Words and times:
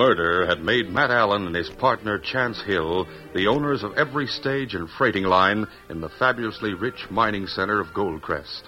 Murder 0.00 0.46
had 0.46 0.64
made 0.64 0.88
Matt 0.88 1.10
Allen 1.10 1.44
and 1.46 1.54
his 1.54 1.68
partner 1.68 2.18
Chance 2.18 2.62
Hill 2.62 3.06
the 3.34 3.46
owners 3.46 3.82
of 3.82 3.92
every 3.98 4.26
stage 4.26 4.74
and 4.74 4.88
freighting 4.88 5.24
line 5.24 5.66
in 5.90 6.00
the 6.00 6.08
fabulously 6.18 6.72
rich 6.72 7.10
mining 7.10 7.46
center 7.46 7.80
of 7.80 7.88
Goldcrest. 7.88 8.62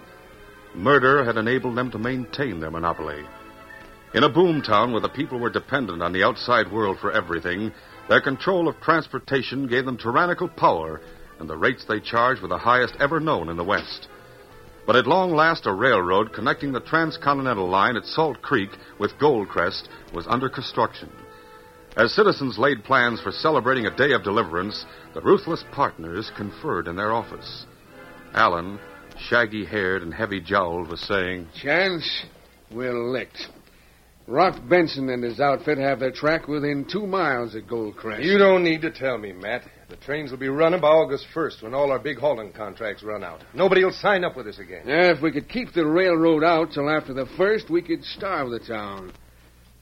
Murder 0.75 1.25
had 1.25 1.38
enabled 1.38 1.75
them 1.75 1.91
to 1.93 1.98
maintain 1.98 2.60
their 2.60 2.70
monopoly. 2.70 3.25
In 4.12 4.25
a 4.25 4.28
boom 4.28 4.60
town 4.60 4.93
where 4.93 5.00
the 5.00 5.09
people 5.09 5.38
were 5.38 5.48
dependent 5.48 6.03
on 6.03 6.12
the 6.12 6.22
outside 6.22 6.70
world 6.70 6.98
for 7.00 7.10
everything, 7.10 7.72
their 8.10 8.20
control 8.20 8.69
of 8.69 8.78
transportation 8.82 9.66
gave 9.66 9.87
them 9.87 9.97
tyrannical 9.97 10.49
power, 10.49 11.00
and 11.41 11.49
the 11.49 11.56
rates 11.56 11.87
they 11.87 12.00
charged 12.00 12.43
were 12.43 12.49
the 12.49 12.59
highest 12.59 12.94
ever 13.00 13.20
known 13.20 13.49
in 13.49 13.56
the 13.56 13.64
West. 13.64 14.06
But 14.87 14.97
at 14.97 15.06
long 15.06 15.34
last, 15.34 15.64
a 15.64 15.72
railroad 15.72 16.34
connecting 16.34 16.72
the 16.72 16.81
transcontinental 16.81 17.70
line 17.70 17.97
at 17.97 18.04
Salt 18.04 18.43
Creek 18.43 18.70
with 18.99 19.16
Goldcrest 19.19 19.88
was 20.12 20.26
under 20.26 20.50
construction. 20.50 21.09
As 21.97 22.14
citizens 22.14 22.58
laid 22.58 22.84
plans 22.84 23.20
for 23.20 23.30
celebrating 23.30 23.84
a 23.84 23.94
day 23.94 24.12
of 24.12 24.25
deliverance, 24.25 24.86
the 25.12 25.20
ruthless 25.20 25.62
partners 25.72 26.30
conferred 26.36 26.88
in 26.88 26.97
their 26.97 27.12
office. 27.12 27.66
Allen, 28.32 28.78
shaggy 29.19 29.66
haired 29.66 30.02
and 30.02 30.12
heavy 30.12 30.41
jowled, 30.41 30.88
was 30.88 31.00
saying, 31.00 31.48
Chance, 31.54 32.25
we're 32.70 32.98
licked. 33.10 33.48
Rock 34.26 34.56
Benson 34.70 35.10
and 35.10 35.22
his 35.22 35.38
outfit 35.38 35.76
have 35.76 36.00
their 36.00 36.12
track 36.12 36.48
within 36.48 36.86
two 36.91 37.06
miles 37.06 37.54
of 37.54 37.64
Goldcrest. 37.64 38.25
You 38.25 38.38
don't 38.38 38.64
need 38.64 38.81
to 38.82 38.91
tell 38.91 39.19
me, 39.19 39.32
Matt. 39.32 39.64
The 39.91 39.97
trains 39.97 40.31
will 40.31 40.38
be 40.38 40.48
running 40.48 40.81
by 40.81 40.88
August 40.88 41.26
1st 41.34 41.62
when 41.62 41.75
all 41.75 41.91
our 41.91 41.98
big 41.98 42.16
hauling 42.16 42.52
contracts 42.52 43.02
run 43.02 43.22
out. 43.22 43.42
Nobody 43.52 43.84
will 43.84 43.92
sign 43.92 44.25
up 44.25 44.36
with 44.36 44.47
us 44.47 44.58
again. 44.58 44.84
Yeah, 44.86 45.12
if 45.12 45.20
we 45.20 45.32
could 45.32 45.48
keep 45.48 45.75
the 45.75 45.84
railroad 45.84 46.44
out 46.44 46.72
till 46.72 46.88
after 46.88 47.12
the 47.12 47.26
first, 47.36 47.69
we 47.69 47.82
could 47.82 48.02
starve 48.02 48.48
the 48.50 48.60
town. 48.60 49.12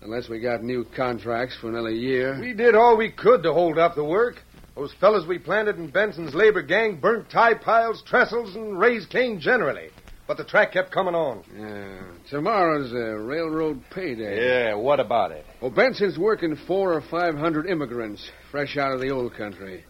Unless 0.02 0.28
we 0.28 0.40
got 0.40 0.62
new 0.62 0.86
contracts 0.96 1.56
for 1.60 1.68
another 1.68 1.90
year. 1.90 2.38
We 2.40 2.54
did 2.54 2.74
all 2.74 2.96
we 2.96 3.10
could 3.10 3.42
to 3.42 3.52
hold 3.52 3.78
up 3.78 3.94
the 3.94 4.04
work. 4.04 4.36
Those 4.74 4.94
fellas 4.98 5.26
we 5.26 5.38
planted 5.38 5.76
in 5.76 5.90
Benson's 5.90 6.34
labor 6.34 6.62
gang 6.62 7.00
burnt 7.00 7.28
tie 7.30 7.54
piles, 7.54 8.02
trestles, 8.06 8.54
and 8.54 8.78
raised 8.78 9.10
Cain 9.10 9.38
generally. 9.40 9.90
But 10.26 10.36
the 10.36 10.44
track 10.44 10.72
kept 10.72 10.92
coming 10.92 11.14
on. 11.14 11.42
Yeah. 11.54 12.02
Tomorrow's 12.30 12.92
a 12.92 13.18
railroad 13.18 13.82
payday. 13.90 14.68
Yeah, 14.68 14.74
what 14.74 15.00
about 15.00 15.32
it? 15.32 15.44
Well, 15.60 15.72
Benson's 15.72 16.16
working 16.16 16.56
four 16.66 16.94
or 16.94 17.00
five 17.02 17.34
hundred 17.34 17.68
immigrants 17.68 18.30
fresh 18.50 18.76
out 18.76 18.92
of 18.92 19.00
the 19.00 19.10
old 19.10 19.34
country. 19.34 19.84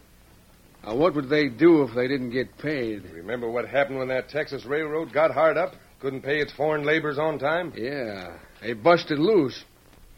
Now, 0.83 0.97
what 0.97 1.15
would 1.15 1.29
they 1.29 1.51
do 1.51 1.83
if 1.83 1.95
they 1.95 2.09
didn't 2.09 2.31
get 2.31 2.57
paid? 2.59 3.05
Remember 3.13 3.51
what 3.51 3.69
happened 3.69 3.99
when 3.99 4.09
that 4.09 4.31
Texas 4.31 4.65
railroad 4.65 5.13
got 5.13 5.31
hard 5.31 5.59
up? 5.59 5.75
Couldn't 6.01 6.23
pay 6.23 6.41
its 6.41 6.53
foreign 6.53 6.85
laborers 6.85 7.19
on 7.19 7.39
time? 7.39 7.75
Yeah. 7.77 8.39
They 8.63 8.73
busted 8.73 9.19
loose, 9.19 9.63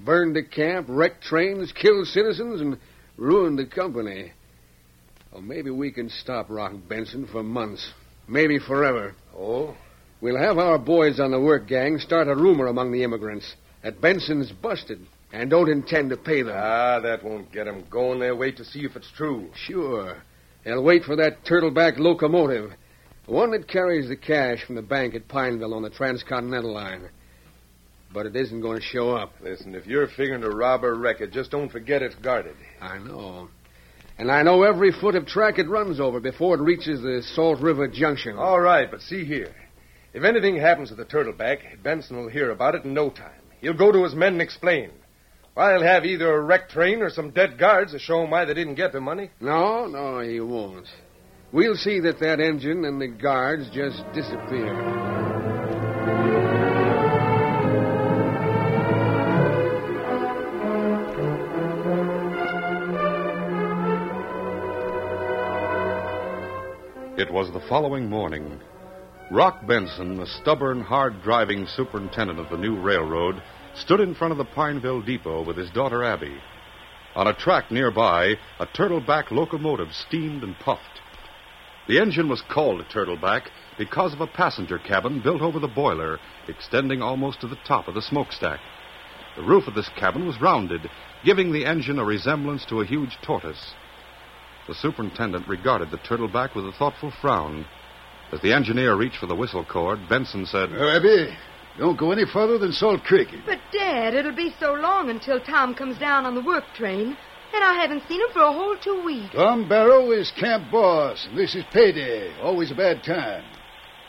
burned 0.05 0.37
the 0.37 0.43
camp, 0.43 0.87
wrecked 0.89 1.23
trains, 1.23 1.73
killed 1.73 2.07
citizens, 2.09 2.61
and 2.61 2.79
ruined 3.17 3.59
the 3.59 3.67
company. 3.67 4.33
Well, 5.33 5.43
maybe 5.43 5.71
we 5.71 5.91
can 5.91 6.11
stop 6.11 6.51
Rock 6.51 6.73
Benson 6.89 7.27
for 7.27 7.43
months, 7.43 7.91
maybe 8.29 8.59
forever. 8.59 9.15
Oh? 9.37 9.75
We'll 10.21 10.39
have 10.39 10.59
our 10.59 10.79
boys 10.79 11.19
on 11.19 11.31
the 11.31 11.41
work 11.41 11.67
gang 11.67 11.99
start 11.99 12.29
a 12.29 12.35
rumor 12.35 12.67
among 12.67 12.93
the 12.93 13.03
immigrants 13.03 13.55
that 13.83 14.01
Benson's 14.01 14.53
busted 14.53 15.01
and 15.33 15.51
don't 15.51 15.71
intend 15.71 16.11
to 16.11 16.17
pay 16.17 16.43
them. 16.43 16.55
Ah, 16.57 17.01
that 17.01 17.25
won't 17.25 17.51
get 17.51 17.67
'em 17.67 17.85
going. 17.91 18.21
They'll 18.21 18.37
wait 18.37 18.59
to 18.59 18.65
see 18.65 18.85
if 18.85 18.95
it's 18.95 19.11
true. 19.17 19.51
Sure. 19.55 20.17
They'll 20.65 20.83
wait 20.83 21.05
for 21.05 21.17
that 21.17 21.45
turtleback 21.45 21.99
locomotive, 21.99 22.73
the 23.27 23.33
one 23.33 23.51
that 23.53 23.67
carries 23.67 24.09
the 24.09 24.17
cash 24.17 24.63
from 24.65 24.77
the 24.77 24.83
bank 24.83 25.15
at 25.15 25.27
Pineville 25.27 25.75
on 25.75 25.83
the 25.83 25.91
transcontinental 25.91 26.73
line. 26.73 27.09
But 28.13 28.27
it 28.27 28.37
isn't 28.37 28.61
going 28.61 28.79
to 28.79 28.85
show 28.85 29.17
up. 29.17 29.33
Listen, 29.41 29.75
if 29.75 29.87
you're 29.87 30.07
figuring 30.07 30.43
to 30.43 30.51
rob 30.51 30.85
or 30.85 30.95
wreck 30.95 31.21
it, 31.21 31.33
just 31.33 31.51
don't 31.51 31.71
forget 31.71 32.03
it's 32.03 32.15
guarded. 32.17 32.57
I 32.81 32.99
know. 32.99 33.49
And 34.19 34.31
I 34.31 34.43
know 34.43 34.63
every 34.63 34.93
foot 34.93 35.15
of 35.15 35.27
track 35.27 35.59
it 35.59 35.69
runs 35.69 35.99
over 35.99 36.21
before 36.21 36.57
it 36.57 36.61
reaches 36.61 37.01
the 37.01 37.23
Salt 37.35 37.61
River 37.61 37.89
Junction. 37.89 38.37
All 38.37 38.61
right, 38.61 38.91
but 38.91 39.01
see 39.01 39.25
here. 39.25 39.55
If 40.13 40.25
anything 40.25 40.57
happens 40.57 40.91
to 40.91 40.95
the 40.95 41.07
turtleback, 41.07 41.83
Benson 41.83 42.17
will 42.17 42.29
hear 42.29 42.51
about 42.51 42.75
it 42.75 42.85
in 42.85 42.93
no 42.93 43.09
time. 43.09 43.33
He'll 43.61 43.73
go 43.73 43.91
to 43.91 44.05
his 44.05 44.15
men 44.15 44.35
and 44.35 44.43
explain. 44.43 44.91
I'll 45.57 45.83
have 45.83 46.05
either 46.05 46.35
a 46.35 46.41
wrecked 46.41 46.73
train 46.73 47.03
or 47.03 47.11
some 47.11 47.31
dead 47.31 47.59
guards 47.59 47.93
to 47.93 47.99
show 47.99 48.23
him 48.23 48.31
why 48.31 48.45
they 48.45 48.55
didn't 48.55 48.75
get 48.75 48.93
the 48.93 49.01
money. 49.01 49.31
No, 49.41 49.87
no, 49.87 50.21
he 50.21 50.41
won't. 50.41 50.87
We'll 51.53 51.77
see 51.77 52.01
that 52.01 52.21
that 52.21 52.41
engine 52.41 52.85
and 52.85 53.01
the 53.01 53.09
guards 53.09 53.69
just 53.71 54.03
disappear. 54.13 55.42
It 67.23 67.33
was 67.33 67.53
the 67.53 67.61
following 67.69 68.11
morning. 68.11 68.61
Rock 69.31 69.65
Benson, 69.65 70.17
the 70.17 70.27
stubborn, 70.27 70.81
hard 70.81 71.23
driving 71.23 71.69
superintendent 71.69 72.41
of 72.41 72.51
the 72.51 72.57
new 72.57 72.75
railroad, 72.75 73.41
stood 73.77 74.01
in 74.01 74.13
front 74.13 74.33
of 74.33 74.39
the 74.39 74.45
Pineville 74.45 75.03
depot 75.03 75.45
with 75.45 75.57
his 75.57 75.71
daughter 75.71 76.03
Abby. 76.03 76.37
On 77.15 77.29
a 77.29 77.33
track 77.33 77.71
nearby, 77.71 78.35
a 78.59 78.67
turtleback 78.67 79.31
locomotive 79.31 79.93
steamed 79.93 80.43
and 80.43 80.59
puffed. 80.59 81.01
The 81.87 82.01
engine 82.01 82.29
was 82.29 82.43
called 82.53 82.81
a 82.81 82.85
turtleback 82.93 83.43
because 83.79 84.13
of 84.13 84.21
a 84.21 84.27
passenger 84.27 84.81
cabin 84.81 85.21
built 85.23 85.43
over 85.43 85.61
the 85.61 85.69
boiler, 85.69 86.19
extending 86.49 87.03
almost 87.03 87.41
to 87.43 87.47
the 87.47 87.59
top 87.65 87.87
of 87.87 87.95
the 87.95 88.03
smokestack. 88.03 88.59
The 89.37 89.45
roof 89.45 89.69
of 89.69 89.77
this 89.77 89.91
cabin 89.97 90.27
was 90.27 90.41
rounded, 90.41 90.91
giving 91.25 91.53
the 91.53 91.67
engine 91.67 92.01
a 92.01 92.05
resemblance 92.05 92.65
to 92.65 92.81
a 92.81 92.85
huge 92.85 93.17
tortoise. 93.23 93.75
The 94.69 94.75
superintendent 94.75 95.49
regarded 95.49 95.91
the 95.91 95.99
turtleback 95.99 96.55
with 96.55 96.67
a 96.67 96.73
thoughtful 96.73 97.13
frown. 97.21 97.67
As 98.33 98.41
the 98.41 98.53
engineer 98.53 98.97
reached 98.97 99.19
for 99.19 99.27
the 99.27 99.35
whistle 99.35 99.65
cord, 99.65 100.09
Benson 100.09 100.47
said, 100.47 100.71
Well, 100.71 100.97
Abby, 100.97 101.37
don't 101.79 101.99
go 101.99 102.13
any 102.13 102.25
further 102.25 102.59
than 102.59 102.73
Salt 102.73 103.03
Creek. 103.03 103.29
But, 103.45 103.59
Dad, 103.73 104.15
it'll 104.15 104.35
be 104.35 104.55
so 104.59 104.73
long 104.73 105.11
until 105.11 105.41
Tom 105.41 105.75
comes 105.75 105.99
down 105.99 106.25
on 106.25 106.35
the 106.35 106.41
work 106.41 106.65
train, 106.75 107.17
and 107.55 107.65
I 107.65 107.75
haven't 107.75 108.05
seen 108.09 108.21
him 108.21 108.29
for 108.33 108.43
a 108.43 108.53
whole 108.53 108.77
two 108.77 109.05
weeks. 109.05 109.35
Tom 109.35 109.69
Barrow 109.69 110.13
is 110.13 110.31
camp 110.39 110.71
boss, 110.71 111.27
and 111.29 111.37
this 111.37 111.55
is 111.55 111.65
payday. 111.73 112.33
Always 112.41 112.71
a 112.71 112.75
bad 112.75 113.03
time. 113.03 113.45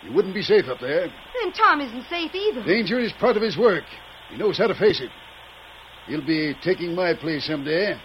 You 0.03 0.13
wouldn't 0.13 0.33
be 0.35 0.41
safe 0.41 0.67
up 0.67 0.79
there. 0.79 1.11
And 1.41 1.53
Tom 1.55 1.81
isn't 1.81 2.05
safe 2.09 2.33
either. 2.33 2.63
Danger 2.63 2.99
is 2.99 3.11
part 3.13 3.37
of 3.37 3.43
his 3.43 3.57
work. 3.57 3.85
He 4.29 4.37
knows 4.37 4.57
how 4.57 4.67
to 4.67 4.75
face 4.75 5.01
it. 5.01 5.09
He'll 6.07 6.25
be 6.25 6.53
taking 6.61 6.93
my 6.95 7.13
place 7.13 7.47
someday. 7.47 7.97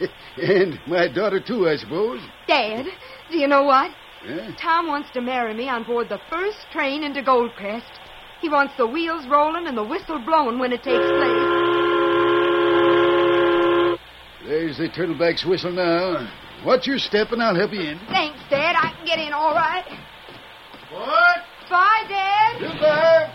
and 0.42 0.80
my 0.86 1.08
daughter, 1.08 1.40
too, 1.40 1.68
I 1.68 1.76
suppose. 1.76 2.20
Dad, 2.46 2.86
do 3.30 3.38
you 3.38 3.46
know 3.48 3.64
what? 3.64 3.90
Yeah? 4.26 4.54
Tom 4.60 4.86
wants 4.86 5.10
to 5.12 5.20
marry 5.20 5.54
me 5.54 5.68
on 5.68 5.84
board 5.84 6.08
the 6.08 6.20
first 6.30 6.58
train 6.70 7.02
into 7.02 7.22
Goldcrest. 7.22 7.90
He 8.40 8.48
wants 8.48 8.74
the 8.76 8.86
wheels 8.86 9.26
rolling 9.26 9.66
and 9.66 9.76
the 9.76 9.84
whistle 9.84 10.18
blowing 10.18 10.58
when 10.58 10.72
it 10.72 10.82
takes 10.82 11.06
place. 11.06 11.62
There's 14.44 14.78
the 14.78 14.88
turtleback's 14.88 15.44
whistle 15.44 15.72
now. 15.72 16.28
Watch 16.64 16.86
your 16.86 16.98
step, 16.98 17.32
and 17.32 17.42
I'll 17.42 17.54
help 17.54 17.72
you 17.72 17.80
in. 17.80 17.98
Thanks, 18.08 18.38
Dad. 18.50 18.76
I 18.76 18.92
can 18.96 19.06
get 19.06 19.18
in 19.18 19.32
all 19.32 19.54
right. 19.54 19.84
What? 20.90 21.38
Bye, 21.70 22.04
Dad. 22.08 22.60
Goodbye. 22.60 23.31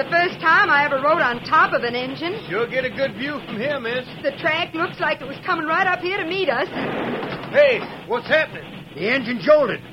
The 0.00 0.08
first 0.08 0.40
time 0.40 0.72
I 0.72 0.88
ever 0.88 0.96
rode 0.96 1.20
on 1.20 1.44
top 1.44 1.76
of 1.76 1.84
an 1.84 1.92
engine. 1.92 2.32
You'll 2.48 2.64
get 2.64 2.88
a 2.88 2.90
good 2.90 3.20
view 3.20 3.36
from 3.44 3.60
here, 3.60 3.76
miss. 3.76 4.08
The 4.24 4.32
track 4.40 4.72
looks 4.72 4.96
like 4.96 5.20
it 5.20 5.28
was 5.28 5.36
coming 5.44 5.68
right 5.68 5.84
up 5.84 6.00
here 6.00 6.16
to 6.16 6.24
meet 6.24 6.48
us. 6.48 6.72
Hey, 7.52 7.84
what's 8.08 8.24
happening? 8.24 8.64
The 8.96 9.12
engine 9.12 9.44
jolted. 9.44 9.84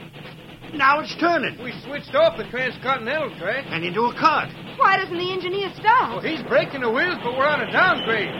Now 0.71 1.03
it's 1.03 1.11
turning. 1.19 1.59
We 1.59 1.75
switched 1.83 2.15
off 2.15 2.39
the 2.39 2.47
transcontinental 2.47 3.35
track. 3.35 3.67
And 3.67 3.83
into 3.83 4.07
a 4.07 4.15
cart. 4.15 4.47
Why 4.79 4.95
doesn't 4.95 5.11
the 5.11 5.27
engineer 5.27 5.75
stop? 5.75 6.23
Well, 6.23 6.23
he's 6.23 6.39
braking 6.47 6.87
the 6.87 6.91
wheels, 6.91 7.19
but 7.19 7.35
we're 7.35 7.43
on 7.43 7.67
a 7.67 7.69
downgrade. 7.69 8.31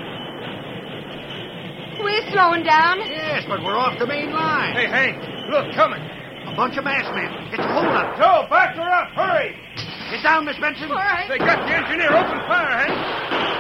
We're 1.99 2.31
slowing 2.31 2.63
down. 2.63 3.03
Yes, 3.11 3.43
but 3.43 3.59
we're 3.59 3.75
off 3.75 3.99
the 3.99 4.07
main 4.07 4.31
line. 4.31 4.71
Hey, 4.71 4.87
Hank, 4.87 5.19
look, 5.51 5.75
coming. 5.75 5.99
A 5.99 6.55
bunch 6.55 6.79
of 6.79 6.87
masked 6.87 7.11
men. 7.11 7.51
It's 7.51 7.59
a 7.59 7.67
holdup. 7.67 8.15
Joe, 8.15 8.47
back 8.47 8.79
her 8.79 8.87
up. 8.87 9.11
Hurry. 9.11 9.66
Get 10.09 10.23
down, 10.23 10.45
Miss 10.45 10.57
Benson. 10.57 10.89
All 10.89 10.95
right. 10.95 11.27
They 11.27 11.37
got 11.37 11.67
the 11.67 11.75
engineer. 11.75 12.15
Open 12.15 12.39
fire, 12.47 12.87
Hank. 12.87 13.57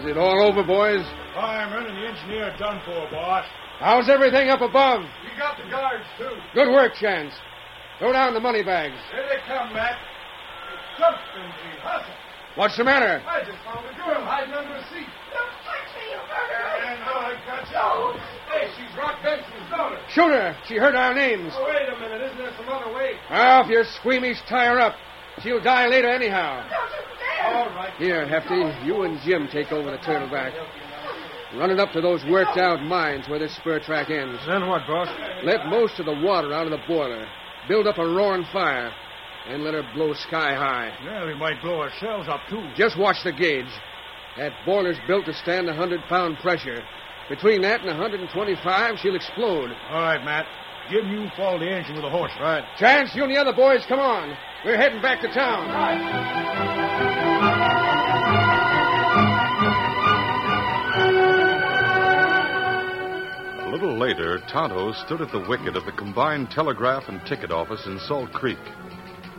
Is 0.00 0.06
it 0.06 0.16
all 0.18 0.42
over, 0.42 0.64
boys? 0.64 1.06
Fireman 1.34 1.86
and 1.86 1.96
the 1.96 2.08
engineer 2.08 2.50
are 2.50 2.58
done 2.58 2.80
for, 2.84 3.08
boss. 3.12 3.46
How's 3.78 4.08
everything 4.08 4.50
up 4.50 4.60
above? 4.60 5.02
We 5.22 5.38
got 5.38 5.56
the 5.56 5.70
guards, 5.70 6.04
too. 6.18 6.30
Good 6.52 6.72
work, 6.72 6.94
Chance. 7.00 7.32
Throw 8.00 8.12
down 8.12 8.34
the 8.34 8.40
money 8.40 8.64
bags. 8.64 8.96
Here 9.12 9.26
they 9.28 9.38
come, 9.46 9.72
Matt. 9.72 9.96
Substancy, 11.00 11.72
hustle. 11.80 12.12
What's 12.56 12.76
the 12.76 12.84
matter? 12.84 13.24
I 13.24 13.40
just 13.40 13.56
found 13.64 13.88
a 13.88 13.94
girl 13.96 14.20
hiding 14.20 14.52
under 14.52 14.74
a 14.74 14.84
seat. 14.92 15.08
Don't 15.32 15.56
touch 15.64 15.88
me, 15.96 16.12
you 16.12 16.20
murderer! 16.28 16.76
And 16.84 17.00
now 17.00 17.24
I 17.24 17.40
got 17.48 17.64
you. 17.72 18.20
Hey, 18.52 18.68
she's 18.76 18.92
Rock 18.98 19.16
Benson's 19.24 19.70
daughter. 19.70 19.96
Shoot 20.12 20.28
her. 20.28 20.56
She 20.68 20.76
heard 20.76 20.94
our 20.94 21.14
names. 21.14 21.54
Oh, 21.56 21.64
wait 21.64 21.88
a 21.88 21.98
minute. 21.98 22.20
Isn't 22.20 22.36
there 22.36 22.52
some 22.58 22.68
other 22.68 22.92
way? 22.92 23.12
Well, 23.30 23.64
if 23.64 23.68
you're 23.70 23.84
squeamish, 23.84 24.42
tie 24.46 24.66
her 24.66 24.78
up. 24.78 24.94
She'll 25.42 25.62
die 25.62 25.86
later 25.88 26.10
anyhow. 26.10 26.68
All 27.44 27.70
right. 27.70 27.94
Here, 27.96 28.28
Hefty, 28.28 28.60
you 28.84 29.02
and 29.02 29.18
Jim 29.22 29.48
take 29.50 29.72
over 29.72 29.90
the 29.90 29.98
turtleback. 29.98 30.52
Run 31.56 31.70
it 31.70 31.80
up 31.80 31.92
to 31.92 32.02
those 32.02 32.22
worked 32.26 32.58
out 32.58 32.82
mines 32.82 33.26
where 33.26 33.38
this 33.38 33.56
spur 33.56 33.80
track 33.80 34.10
ends. 34.10 34.38
Then 34.46 34.68
what, 34.68 34.86
boss? 34.86 35.08
Let 35.44 35.66
most 35.66 35.98
of 35.98 36.04
the 36.04 36.20
water 36.20 36.52
out 36.52 36.66
of 36.66 36.72
the 36.72 36.84
boiler. 36.86 37.26
Build 37.68 37.86
up 37.86 37.96
a 37.96 38.04
roaring 38.04 38.44
fire. 38.52 38.92
And 39.46 39.64
let 39.64 39.74
her 39.74 39.84
blow 39.94 40.12
sky 40.14 40.54
high. 40.54 40.92
Yeah, 41.04 41.26
we 41.26 41.34
might 41.34 41.60
blow 41.62 41.80
ourselves 41.80 42.28
up, 42.28 42.40
too. 42.48 42.62
Just 42.76 42.98
watch 42.98 43.16
the 43.24 43.32
gauge. 43.32 43.66
That 44.36 44.52
boiler's 44.64 44.98
built 45.06 45.26
to 45.26 45.34
stand 45.34 45.66
a 45.68 45.72
100 45.72 46.02
pound 46.08 46.38
pressure. 46.38 46.82
Between 47.28 47.62
that 47.62 47.80
and 47.80 47.88
125, 47.88 48.98
she'll 48.98 49.14
explode. 49.14 49.70
All 49.90 50.02
right, 50.02 50.24
Matt. 50.24 50.46
Jim, 50.90 51.08
you 51.08 51.30
follow 51.36 51.58
the 51.58 51.70
engine 51.70 51.94
with 51.94 52.04
a 52.04 52.10
horse. 52.10 52.32
Right. 52.40 52.64
Chance, 52.76 53.14
you 53.14 53.22
and 53.22 53.30
the 53.32 53.38
other 53.38 53.52
boys, 53.52 53.84
come 53.86 54.00
on. 54.00 54.36
We're 54.64 54.76
heading 54.76 55.00
back 55.00 55.20
to 55.22 55.28
town. 55.28 55.70
A 63.60 63.70
little 63.70 63.96
later, 63.96 64.40
Tonto 64.48 64.92
stood 64.92 65.20
at 65.20 65.30
the 65.30 65.46
wicket 65.48 65.76
of 65.76 65.86
the 65.86 65.92
combined 65.92 66.50
telegraph 66.50 67.04
and 67.08 67.24
ticket 67.24 67.52
office 67.52 67.86
in 67.86 68.00
Salt 68.00 68.32
Creek. 68.32 68.58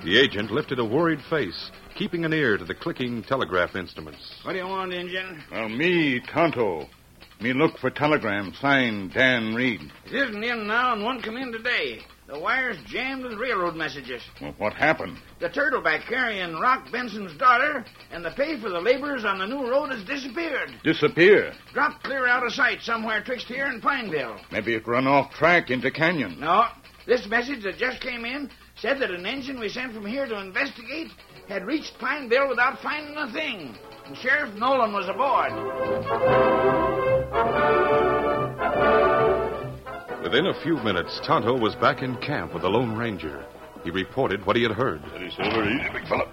The 0.03 0.17
agent 0.17 0.50
lifted 0.50 0.79
a 0.79 0.86
worried 0.86 1.22
face, 1.29 1.70
keeping 1.96 2.25
an 2.25 2.34
ear 2.34 2.58
to 2.58 2.65
the 2.65 2.74
clicking 2.74 3.22
telegraph 3.22 3.75
instruments. 3.75 4.39
What 4.41 4.53
do 4.53 4.58
you 4.58 4.65
want, 4.67 4.93
engine? 4.93 5.43
Well, 5.51 5.70
me, 5.70 6.20
Tonto. 6.20 6.88
Me 7.39 7.53
look 7.53 7.77
for 7.77 7.91
telegram 7.91 8.51
signed 8.60 9.13
Dan 9.13 9.53
Reed. 9.53 9.79
It 10.08 10.13
isn't 10.13 10.43
in 10.43 10.65
now, 10.65 10.93
and 10.93 11.03
one 11.03 11.22
come 11.22 11.38
in 11.38 11.51
today. 11.51 12.00
The 12.27 12.39
wire's 12.39 12.77
jammed 12.88 13.24
with 13.24 13.38
railroad 13.38 13.75
messages. 13.75 14.24
Well, 14.41 14.55
what 14.58 14.74
happened? 14.74 15.17
The 15.39 15.50
turtleback 15.50 16.08
carrying 16.08 16.55
Rock 16.55 16.91
Benson's 16.91 17.38
daughter 17.38 17.86
and 18.12 18.25
the 18.25 18.31
pay 18.31 18.60
for 18.60 18.70
the 18.70 18.79
laborers 18.79 19.24
on 19.24 19.38
the 19.38 19.46
new 19.46 19.70
road 19.70 19.91
has 19.91 20.03
disappeared. 20.05 20.72
Disappear. 20.84 21.53
Dropped 21.74 22.03
clear 22.03 22.25
out 22.25 22.46
of 22.46 22.53
sight 22.53 22.81
somewhere 22.81 23.24
twixt 23.24 23.48
here 23.48 23.65
and 23.65 23.81
Pineville. 23.84 24.38
Maybe 24.51 24.74
it 24.74 24.88
run 24.88 25.05
off 25.05 25.31
track 25.34 25.70
into 25.70 25.91
Canyon. 25.91 26.39
No, 26.39 26.65
this 27.05 27.27
message 27.27 27.63
that 27.63 27.77
just 27.77 28.01
came 28.01 28.25
in 28.25 28.50
said 28.81 29.00
that 29.00 29.11
an 29.11 29.27
engine 29.27 29.59
we 29.59 29.69
sent 29.69 29.93
from 29.93 30.05
here 30.05 30.25
to 30.25 30.39
investigate 30.39 31.11
had 31.47 31.65
reached 31.65 31.93
Pineville 32.00 32.50
without 32.50 32.81
finding 32.81 33.15
a 33.15 33.31
thing. 33.31 33.77
And 34.07 34.17
Sheriff 34.17 34.55
Nolan 34.55 34.91
was 34.91 35.07
aboard. 35.07 35.51
Within 40.23 40.47
a 40.47 40.61
few 40.63 40.77
minutes, 40.77 41.21
Tonto 41.23 41.57
was 41.57 41.75
back 41.75 42.01
in 42.01 42.15
camp 42.17 42.53
with 42.53 42.63
the 42.63 42.69
Lone 42.69 42.97
Ranger. 42.97 43.45
He 43.83 43.91
reported 43.91 44.45
what 44.45 44.55
he 44.55 44.63
had 44.63 44.71
heard. 44.71 45.01
Steady, 45.09 45.29
Silver. 45.29 45.69
Easy, 45.69 45.89
big 45.93 46.07
fella. 46.07 46.25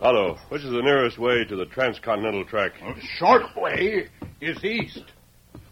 Tonto, 0.00 0.38
which 0.48 0.62
is 0.62 0.70
the 0.70 0.82
nearest 0.82 1.18
way 1.18 1.44
to 1.44 1.56
the 1.56 1.66
transcontinental 1.66 2.44
track? 2.46 2.72
The 2.80 3.00
Short 3.18 3.54
way 3.54 4.08
is 4.40 4.64
east. 4.64 5.04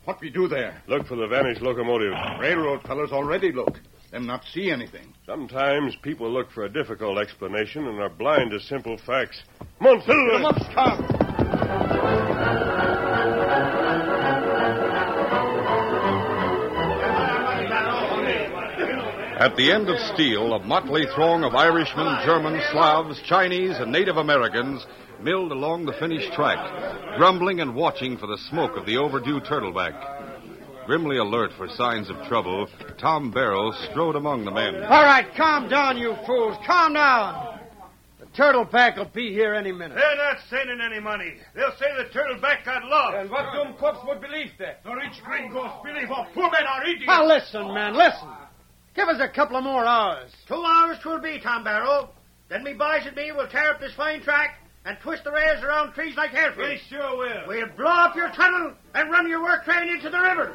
What 0.05 0.21
we 0.21 0.29
do 0.29 0.49
there? 0.49 0.83
Look 0.87 1.07
for 1.07 1.17
the 1.17 1.27
vanished 1.29 1.63
locomotive. 1.63 2.13
Railroad 2.39 2.83
fellows 2.83 3.11
already 3.11 3.53
look. 3.53 3.79
Them 4.15 4.27
not 4.29 4.45
see 4.55 4.71
anything. 4.71 5.13
Sometimes 5.27 5.97
people 5.97 6.31
look 6.31 6.49
for 6.53 6.67
a 6.67 6.69
difficult 6.69 7.19
explanation 7.19 7.89
and 7.89 7.99
are 7.99 8.09
blind 8.09 8.53
to 8.53 8.61
simple 8.61 8.97
facts. 8.97 9.43
Come! 9.83 10.01
Come 10.03 10.45
up, 10.45 10.57
stop! 10.71 11.01
At 19.41 19.57
the 19.57 19.73
end 19.73 19.89
of 19.89 19.99
steel, 20.15 20.55
a 20.55 20.65
motley 20.65 21.07
throng 21.17 21.43
of 21.43 21.57
Irishmen, 21.57 22.17
Germans, 22.25 22.63
Slavs, 22.71 23.21
Chinese, 23.23 23.79
and 23.79 23.91
Native 23.91 24.19
Americans 24.19 24.87
milled 25.21 25.51
along 25.51 25.87
the 25.87 25.93
finished 25.95 26.33
track, 26.35 27.17
grumbling 27.17 27.61
and 27.61 27.75
watching 27.75 28.17
for 28.17 28.29
the 28.29 28.39
smoke 28.49 28.77
of 28.77 28.87
the 28.87 28.97
overdue 28.97 29.41
turtleback. 29.41 30.24
Grimly 30.87 31.17
alert 31.17 31.53
for 31.57 31.67
signs 31.69 32.11
of 32.11 32.17
trouble, 32.29 32.69
Tom 32.99 33.31
Barrow 33.31 33.73
strode 33.91 34.17
among 34.17 34.45
the 34.45 34.51
men. 34.51 34.83
All 34.85 35.03
right, 35.03 35.27
calm 35.35 35.69
down, 35.69 35.97
you 35.97 36.15
fools. 36.27 36.57
Calm 36.67 36.93
down. 36.93 37.59
The 38.21 38.27
turtleback 38.27 38.99
will 38.99 39.07
be 39.07 39.33
here 39.33 39.55
any 39.55 39.73
minute. 39.73 39.95
They're 39.95 40.17
not 40.17 40.37
sending 40.51 40.81
any 40.81 41.01
money. 41.01 41.35
They'll 41.55 41.75
say 41.79 41.87
the 41.97 42.13
turtle 42.13 42.37
turtleback 42.37 42.65
got 42.67 42.85
lost. 42.85 43.17
And 43.17 43.31
what 43.31 43.53
dumb 43.55 43.75
cops 43.79 44.07
would 44.07 44.21
believe 44.21 44.51
that? 44.59 44.85
The 44.85 44.95
rich 44.95 45.23
gringos 45.25 45.71
believe 45.83 46.11
our 46.11 46.27
poor 46.35 46.51
men 46.51 46.67
are 46.67 46.85
idiots. 46.85 47.07
Now, 47.07 47.27
listen, 47.27 47.73
man, 47.73 47.95
listen. 47.95 48.29
Give 48.95 49.09
us 49.09 49.21
a 49.21 49.29
couple 49.29 49.57
of 49.57 49.65
more 49.65 49.87
hours. 49.87 50.31
Two 50.47 50.63
hours 50.63 50.99
'twill 51.03 51.21
be, 51.21 51.41
Tom 51.41 51.65
Barrow. 51.65 52.11
Then 52.51 52.63
me 52.63 52.75
boys 52.75 53.07
and 53.07 53.17
me 53.17 53.33
will 53.33 53.49
tear 53.49 53.71
up 53.71 53.81
this 53.81 53.95
fine 53.95 54.23
track 54.23 54.59
and 54.85 54.99
twist 55.03 55.25
the 55.25 55.33
rails 55.33 55.63
around 55.63 55.93
trees 55.95 56.15
like 56.17 56.31
hairpins. 56.31 56.81
We 56.91 56.97
sure 56.97 57.17
will. 57.17 57.49
We'll 57.49 57.69
blow 57.77 57.87
up 57.87 58.15
your 58.17 58.31
tunnel 58.31 58.75
and 58.95 59.11
run 59.11 59.29
your 59.29 59.43
work 59.43 59.65
train 59.65 59.89
into 59.89 60.11
the 60.11 60.21
river. 60.21 60.53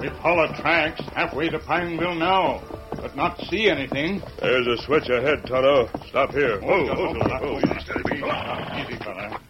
We 0.00 0.08
follow 0.20 0.52
tracks 0.60 1.00
halfway 1.14 1.48
to 1.48 1.58
Pineville 1.60 2.16
now, 2.16 2.60
but 2.96 3.16
not 3.16 3.38
see 3.48 3.70
anything. 3.70 4.20
There's 4.40 4.66
a 4.66 4.76
switch 4.82 5.08
ahead, 5.08 5.46
Tonto. 5.46 5.88
Stop 6.08 6.32
here. 6.32 6.60
Whoa, 6.60 6.84
Whoa, 6.84 6.94
whoa, 6.94 7.14
whoa, 7.14 7.38
whoa, 7.38 7.60
whoa. 7.60 8.78
Easy, 8.80 8.98
fella. 8.98 9.40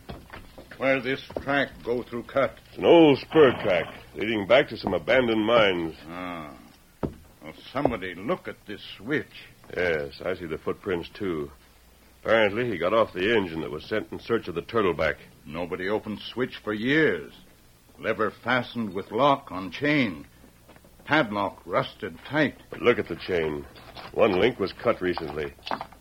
Where 0.77 1.01
this 1.01 1.21
track 1.43 1.69
go 1.85 2.03
through 2.03 2.25
cut? 2.25 2.55
It's 2.69 2.79
an 2.79 2.85
old 2.85 3.19
spur 3.19 3.53
track 3.63 3.87
leading 4.15 4.47
back 4.47 4.69
to 4.69 4.77
some 4.77 4.95
abandoned 4.95 5.45
mines. 5.45 5.95
Ah. 6.09 6.53
Well, 7.43 7.55
somebody 7.73 8.15
look 8.15 8.49
at 8.49 8.67
this 8.67 8.83
switch. 8.97 9.47
Yes, 9.77 10.21
I 10.25 10.35
see 10.35 10.47
the 10.47 10.59
footprints, 10.59 11.09
too. 11.09 11.51
Apparently, 12.23 12.71
he 12.71 12.79
got 12.79 12.95
off 12.95 13.13
the 13.13 13.37
engine 13.37 13.61
that 13.63 13.71
was 13.71 13.85
sent 13.85 14.13
in 14.13 14.21
search 14.21 14.47
of 14.47 14.55
the 14.55 14.63
turtleback. 14.63 15.17
Nobody 15.45 15.89
opened 15.89 16.21
switch 16.21 16.57
for 16.63 16.73
years. 16.73 17.33
Lever 17.99 18.31
fastened 18.31 18.95
with 18.95 19.11
lock 19.11 19.51
on 19.51 19.71
chain. 19.71 20.27
Padlock 21.05 21.61
rusted 21.67 22.17
tight. 22.29 22.57
But 22.71 22.83
look 22.83 22.99
at 22.99 23.09
the 23.09 23.17
chain. 23.17 23.65
One 24.13 24.39
link 24.39 24.61
was 24.61 24.73
cut 24.73 25.01
recently, 25.01 25.53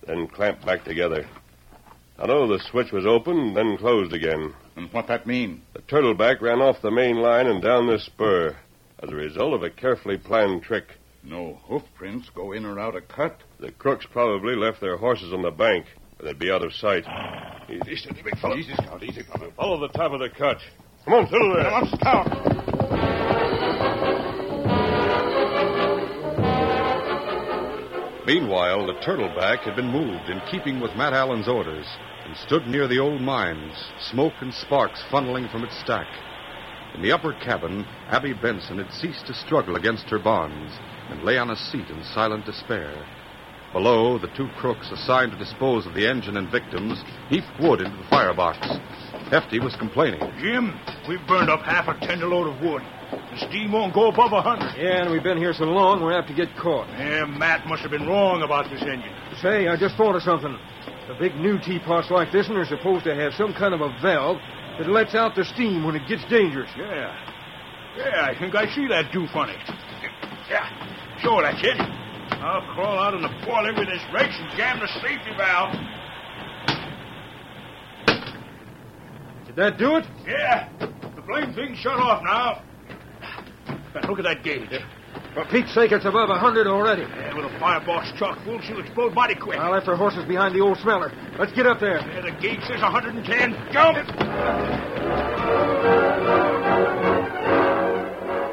then 0.06 0.28
clamped 0.28 0.66
back 0.66 0.84
together. 0.84 1.26
I 2.22 2.28
know 2.28 2.48
the 2.48 2.60
switch 2.60 2.92
was 2.92 3.08
open, 3.08 3.56
then 3.56 3.78
closed 3.78 4.14
again. 4.14 4.54
And 4.76 4.94
what 4.94 5.08
that 5.08 5.26
mean? 5.26 5.64
The 5.74 5.82
turtleback 5.82 6.40
ran 6.40 6.62
off 6.62 6.80
the 6.84 6.92
main 6.92 7.16
line 7.16 7.48
and 7.48 7.64
down 7.64 7.88
this 7.88 8.06
spur 8.06 8.56
as 9.02 9.10
a 9.10 9.16
result 9.16 9.56
of 9.56 9.64
a 9.64 9.72
carefully 9.72 10.20
planned 10.20 10.62
trick. 10.62 10.86
No 11.24 11.60
hoof 11.66 11.82
prints 11.96 12.30
go 12.36 12.52
in 12.52 12.64
or 12.64 12.80
out 12.80 12.96
a 12.96 13.02
cut. 13.02 13.42
The 13.60 13.72
crooks 13.72 14.06
probably 14.06 14.56
left 14.56 14.82
their 14.82 14.98
horses 14.98 15.34
on 15.34 15.42
the 15.42 15.50
bank, 15.50 15.88
where 16.18 16.32
they'd 16.32 16.38
be 16.38 16.52
out 16.52 16.64
of 16.64 16.74
sight. 16.74 17.06
Ah. 17.08 17.66
Easy, 17.68 17.96
steady, 17.96 18.22
big 18.22 18.38
fellow. 18.38 18.56
Easy, 18.56 18.76
Scout, 18.76 19.02
easy, 19.02 19.24
fella. 19.24 19.50
Follow 19.58 19.80
the 19.80 19.88
top 19.88 20.12
of 20.12 20.20
the 20.20 20.30
cut. 20.30 20.60
Come 21.06 21.16
on, 21.16 21.28
Silver. 21.28 21.64
Come 21.64 21.74
on, 21.74 21.88
Scout. 21.88 22.28
Meanwhile, 28.28 28.86
the 28.86 28.94
turtleback 29.04 29.62
had 29.62 29.76
been 29.76 29.88
moved 29.88 30.30
in 30.30 30.40
keeping 30.52 30.80
with 30.80 30.96
Matt 30.96 31.14
Allen's 31.14 31.48
orders 31.48 31.88
and 32.26 32.36
stood 32.38 32.68
near 32.68 32.88
the 32.88 33.00
old 33.00 33.22
mines, 33.22 33.74
smoke 34.00 34.34
and 34.42 34.54
sparks 34.54 35.04
funneling 35.12 35.52
from 35.52 35.64
its 35.64 35.80
stack. 35.80 36.08
In 36.96 37.02
the 37.02 37.12
upper 37.12 37.34
cabin, 37.34 37.86
Abby 38.10 38.34
Benson 38.34 38.78
had 38.78 38.92
ceased 38.92 39.26
to 39.28 39.34
struggle 39.34 39.76
against 39.76 40.10
her 40.10 40.20
bonds 40.20 40.74
and 41.10 41.24
lay 41.24 41.38
on 41.38 41.50
a 41.50 41.56
seat 41.56 41.90
in 41.90 42.04
silent 42.14 42.46
despair. 42.46 43.06
Below, 43.72 44.18
the 44.18 44.28
two 44.36 44.50
crooks 44.58 44.92
assigned 44.92 45.32
to 45.32 45.38
dispose 45.38 45.86
of 45.86 45.94
the 45.94 46.06
engine 46.06 46.36
and 46.36 46.52
victims 46.52 47.02
heaped 47.30 47.48
wood 47.60 47.80
into 47.80 47.96
the 47.96 48.10
firebox. 48.10 48.60
Hefty 49.32 49.60
was 49.60 49.76
complaining. 49.78 50.20
Jim, 50.42 50.78
we've 51.08 51.26
burned 51.26 51.50
up 51.50 51.62
half 51.62 51.88
a 51.88 51.98
tender 52.06 52.28
load 52.28 52.48
of 52.54 52.62
wood. 52.62 52.82
The 53.12 53.38
steam 53.48 53.72
won't 53.72 53.94
go 53.94 54.10
above 54.10 54.34
a 54.34 54.42
hundred. 54.42 54.76
Yeah, 54.78 55.04
and 55.04 55.12
we've 55.12 55.24
been 55.24 55.38
here 55.38 55.54
so 55.54 55.64
long, 55.64 56.04
we're 56.04 56.18
apt 56.18 56.28
to 56.28 56.34
get 56.34 56.50
caught. 56.58 56.90
Yeah, 56.90 57.24
Matt 57.26 57.66
must 57.66 57.82
have 57.82 57.92
been 57.92 58.08
wrong 58.08 58.42
about 58.42 58.70
this 58.70 58.82
engine. 58.82 59.14
Say, 59.42 59.70
I 59.70 59.78
just 59.78 59.96
thought 59.96 60.16
of 60.16 60.22
something. 60.24 60.58
The 61.08 61.16
big 61.16 61.36
new 61.36 61.60
teapots 61.60 62.12
like 62.12 62.32
this 62.32 62.48
one 62.48 62.58
are 62.58 62.66
supposed 62.66 63.04
to 63.06 63.16
have 63.16 63.34
some 63.34 63.54
kind 63.54 63.74
of 63.74 63.82
a 63.82 63.90
valve 64.02 64.38
that 64.78 64.88
lets 64.88 65.16
out 65.16 65.36
the 65.36 65.44
steam 65.44 65.84
when 65.84 65.96
it 65.96 66.08
gets 66.08 66.24
dangerous. 66.30 66.70
Yeah. 66.78 67.16
Yeah, 67.98 68.26
I 68.26 68.38
think 68.40 68.56
I 68.56 68.74
see 68.74 68.88
that 68.88 69.12
do 69.12 69.28
funny. 69.34 69.56
Yeah, 70.50 71.20
sure, 71.20 71.42
that's 71.42 71.60
it. 71.62 71.80
I'll 72.42 72.74
crawl 72.74 72.98
out 72.98 73.14
in 73.14 73.22
the 73.22 73.30
boiler 73.46 73.74
with 73.74 73.88
this 73.88 74.02
wrench 74.14 74.34
and 74.34 74.58
jam 74.58 74.80
the 74.80 74.88
safety 74.88 75.32
valve. 75.38 75.76
Did 79.46 79.56
that 79.58 79.78
do 79.78 79.98
it? 79.98 80.06
Yeah, 80.26 80.70
the 80.80 81.22
blame 81.22 81.54
thing's 81.54 81.78
shut 81.80 82.00
off 82.00 82.24
now. 82.24 82.64
Now, 83.94 84.10
look 84.10 84.20
at 84.20 84.24
that 84.24 84.44
gauge. 84.44 84.70
Eh? 84.72 84.80
For 85.34 85.46
Pete's 85.46 85.74
sake, 85.74 85.94
it's 85.94 86.04
above 86.04 86.30
a 86.30 86.38
hundred 86.38 86.68
already. 86.68 87.04
Yeah, 87.04 87.34
with 87.34 87.46
a 87.46 87.60
firebox 87.60 88.12
chock 88.20 88.44
full, 88.44 88.60
she'll 88.62 88.82
explode 88.82 89.14
mighty 89.14 89.36
quick. 89.36 89.58
I 89.58 89.70
left 89.70 89.88
our 89.88 89.96
horses 89.96 90.26
behind 90.26 90.54
the 90.54 90.60
old 90.60 90.78
smeller. 90.80 91.10
Let's 91.40 91.54
get 91.54 91.66
up 91.66 91.80
there. 91.80 92.00
Yeah, 92.00 92.22
the 92.22 92.32
gauge 92.42 92.60
says 92.68 92.82
110. 92.82 93.24
Jump! 93.72 93.98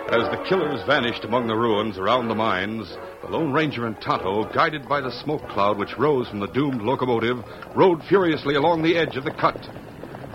As 0.08 0.30
the 0.30 0.44
killers 0.48 0.80
vanished 0.86 1.24
among 1.24 1.48
the 1.48 1.56
ruins 1.56 1.98
around 1.98 2.28
the 2.28 2.36
mines, 2.36 2.96
the 3.22 3.28
Lone 3.28 3.52
Ranger 3.52 3.86
and 3.86 4.00
Tonto, 4.00 4.44
guided 4.54 4.88
by 4.88 5.00
the 5.00 5.10
smoke 5.10 5.48
cloud 5.48 5.78
which 5.78 5.98
rose 5.98 6.28
from 6.28 6.38
the 6.38 6.46
doomed 6.46 6.82
locomotive, 6.82 7.38
rode 7.74 8.04
furiously 8.04 8.54
along 8.54 8.82
the 8.82 8.96
edge 8.96 9.16
of 9.16 9.24
the 9.24 9.32
cut. 9.32 9.58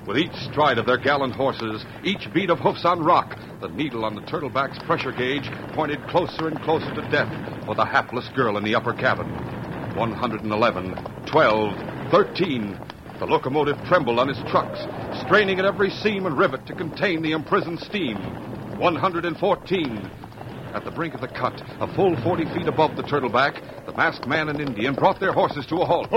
With 0.05 0.17
each 0.17 0.35
stride 0.51 0.77
of 0.77 0.85
their 0.85 0.97
gallant 0.97 1.33
horses, 1.33 1.85
each 2.03 2.31
beat 2.33 2.49
of 2.49 2.59
hoofs 2.59 2.83
on 2.83 3.01
rock, 3.01 3.37
the 3.61 3.69
needle 3.69 4.03
on 4.03 4.15
the 4.15 4.21
turtleback's 4.21 4.77
pressure 4.83 5.13
gauge 5.13 5.49
pointed 5.73 6.05
closer 6.07 6.49
and 6.49 6.59
closer 6.61 6.93
to 6.93 7.09
death 7.09 7.31
for 7.65 7.73
the 7.73 7.85
hapless 7.85 8.27
girl 8.35 8.57
in 8.57 8.65
the 8.65 8.75
upper 8.75 8.93
cabin. 8.93 9.27
111, 9.95 11.25
12, 11.25 12.11
13. 12.11 12.79
The 13.19 13.25
locomotive 13.25 13.77
trembled 13.85 14.19
on 14.19 14.29
its 14.29 14.39
trucks, 14.51 14.85
straining 15.25 15.59
at 15.59 15.65
every 15.65 15.89
seam 15.89 16.25
and 16.25 16.37
rivet 16.37 16.65
to 16.67 16.73
contain 16.73 17.21
the 17.21 17.31
imprisoned 17.31 17.79
steam. 17.79 18.17
114. 18.77 20.11
At 20.73 20.83
the 20.83 20.91
brink 20.91 21.13
of 21.13 21.21
the 21.21 21.29
cut, 21.29 21.53
a 21.79 21.95
full 21.95 22.17
40 22.23 22.45
feet 22.53 22.67
above 22.67 22.97
the 22.97 23.03
turtleback, 23.03 23.85
the 23.85 23.93
masked 23.93 24.27
man 24.27 24.49
and 24.49 24.59
Indian 24.59 24.95
brought 24.95 25.21
their 25.21 25.31
horses 25.31 25.65
to 25.67 25.77
a 25.77 25.85
halt. 25.85 26.09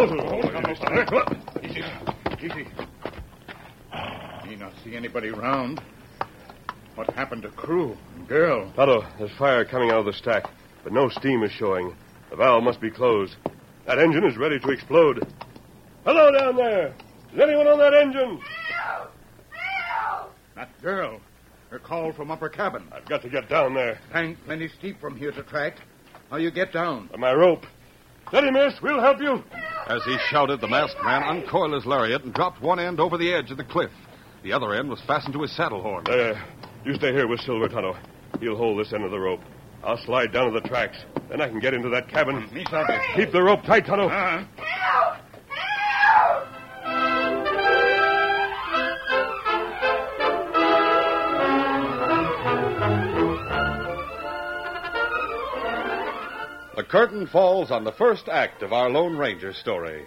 Easy, 1.63 1.85
easy. 2.43 2.67
Me 4.49 4.55
not 4.55 4.73
see 4.85 4.95
anybody 4.95 5.31
round. 5.31 5.81
What 6.95 7.11
happened 7.15 7.43
to 7.43 7.49
crew 7.49 7.97
and 8.15 8.29
girl? 8.29 8.73
Tonto, 8.77 9.05
there's 9.19 9.33
fire 9.33 9.65
coming 9.65 9.91
out 9.91 9.99
of 9.99 10.07
the 10.07 10.13
stack, 10.13 10.45
but 10.85 10.93
no 10.93 11.09
steam 11.09 11.43
is 11.43 11.51
showing. 11.51 11.97
The 12.31 12.37
valve 12.37 12.63
must 12.63 12.81
be 12.81 12.91
closed. 12.91 13.35
That 13.87 13.99
engine 13.99 14.25
is 14.25 14.37
ready 14.37 14.61
to 14.61 14.71
explode. 14.71 15.27
Hello 16.05 16.31
down 16.31 16.57
there! 16.57 16.95
Is 17.35 17.41
anyone 17.41 17.67
on 17.67 17.79
that 17.79 17.93
engine? 17.93 18.41
Help! 18.69 19.13
Help! 19.51 20.35
That 20.55 20.81
girl. 20.81 21.21
Her 21.71 21.81
call 21.81 22.13
from 22.13 22.31
upper 22.31 22.49
cabin. 22.49 22.87
I've 22.93 23.07
got 23.07 23.23
to 23.23 23.29
get 23.29 23.49
down 23.49 23.75
there. 23.75 23.99
Bank 24.13 24.39
plenty 24.45 24.69
steep 24.69 25.01
from 25.01 25.17
here 25.17 25.33
to 25.33 25.43
track. 25.43 25.75
How 26.31 26.37
you 26.37 26.53
get 26.53 26.73
down? 26.73 27.09
By 27.09 27.17
my 27.19 27.33
rope. 27.33 27.67
Steady, 28.29 28.53
miss. 28.53 28.75
We'll 28.81 29.01
help 29.01 29.21
you. 29.21 29.43
As 29.89 30.05
he 30.05 30.17
shouted, 30.31 30.61
the 30.61 30.69
masked 30.69 31.03
man 31.05 31.25
uncoiled 31.25 31.73
his 31.73 31.85
lariat 31.87 32.23
and 32.23 32.33
dropped 32.33 32.63
one 32.63 32.79
end 32.79 33.01
over 33.01 33.19
the 33.19 33.33
edge 33.33 33.51
of 33.51 33.57
the 33.57 33.65
cliff. 33.65 33.91
The 34.47 34.53
other 34.53 34.75
end 34.75 34.89
was 34.89 35.01
fastened 35.01 35.35
to 35.35 35.43
his 35.43 35.51
saddle 35.51 35.83
horn. 35.83 36.05
There. 36.05 36.41
You 36.85 36.95
stay 36.95 37.13
here 37.13 37.27
with 37.27 37.41
Silver, 37.41 37.69
Tonto. 37.69 37.97
He'll 38.39 38.55
hold 38.55 38.79
this 38.79 38.93
end 38.93 39.03
of 39.03 39.11
the 39.11 39.19
rope. 39.19 39.41
I'll 39.83 39.99
slide 39.99 40.33
down 40.33 40.53
to 40.53 40.61
the 40.61 40.69
tracks. 40.69 40.99
Then 41.29 41.41
I 41.41 41.49
can 41.49 41.59
get 41.59 41.75
into 41.75 41.89
that 41.89 42.09
cabin. 42.09 42.49
Me 42.53 42.65
sorry. 42.71 42.97
Keep 43.17 43.33
the 43.33 43.43
rope 43.43 43.65
tight, 43.65 43.87
Tonto. 43.87 44.07
Uh-huh. 44.07 44.45
curtain 56.89 57.27
falls 57.27 57.73
on 57.73 57.83
the 57.83 57.93
first 57.93 58.29
act 58.29 58.63
of 58.63 58.73
our 58.73 58.89
Lone 58.89 59.17
Ranger 59.17 59.53
story. 59.53 60.07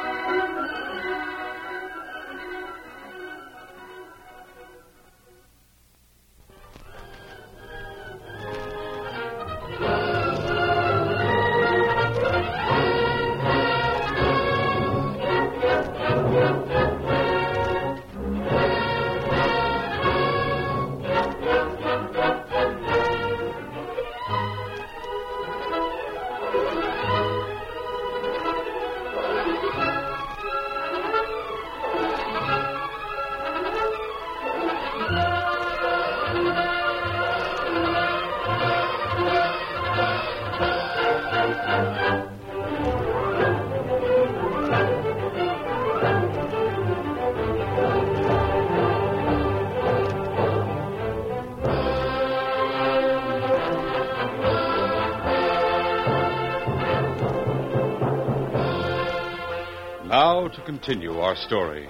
Continue 60.71 61.19
our 61.19 61.35
story. 61.35 61.89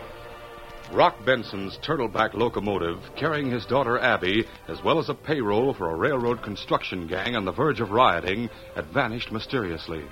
Rock 0.91 1.23
Benson's 1.23 1.77
turtleback 1.85 2.33
locomotive, 2.33 2.97
carrying 3.15 3.51
his 3.51 3.63
daughter 3.67 3.99
Abby, 3.99 4.43
as 4.67 4.83
well 4.83 4.97
as 4.97 5.07
a 5.07 5.13
payroll 5.13 5.71
for 5.75 5.91
a 5.91 5.95
railroad 5.95 6.41
construction 6.41 7.05
gang 7.05 7.35
on 7.35 7.45
the 7.45 7.51
verge 7.51 7.79
of 7.79 7.91
rioting, 7.91 8.49
had 8.73 8.87
vanished 8.87 9.31
mysteriously. 9.31 10.03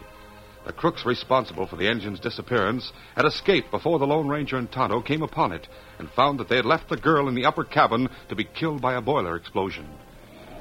The 0.68 0.74
crooks 0.74 1.04
responsible 1.04 1.66
for 1.66 1.78
the 1.78 1.88
engine's 1.88 2.20
disappearance 2.20 2.94
had 3.16 3.26
escaped 3.26 3.72
before 3.72 3.98
the 3.98 4.06
Lone 4.06 4.28
Ranger 4.28 4.58
and 4.58 4.72
Tonto 4.72 5.02
came 5.02 5.24
upon 5.24 5.52
it 5.52 5.68
and 5.98 6.08
found 6.12 6.40
that 6.40 6.48
they 6.48 6.58
had 6.58 6.66
left 6.68 6.90
the 6.90 6.96
girl 6.96 7.28
in 7.28 7.34
the 7.34 7.46
upper 7.46 7.64
cabin 7.64 8.08
to 8.28 8.36
be 8.36 8.44
killed 8.44 8.84
by 8.84 8.94
a 8.94 9.02
boiler 9.02 9.36
explosion. 9.36 9.90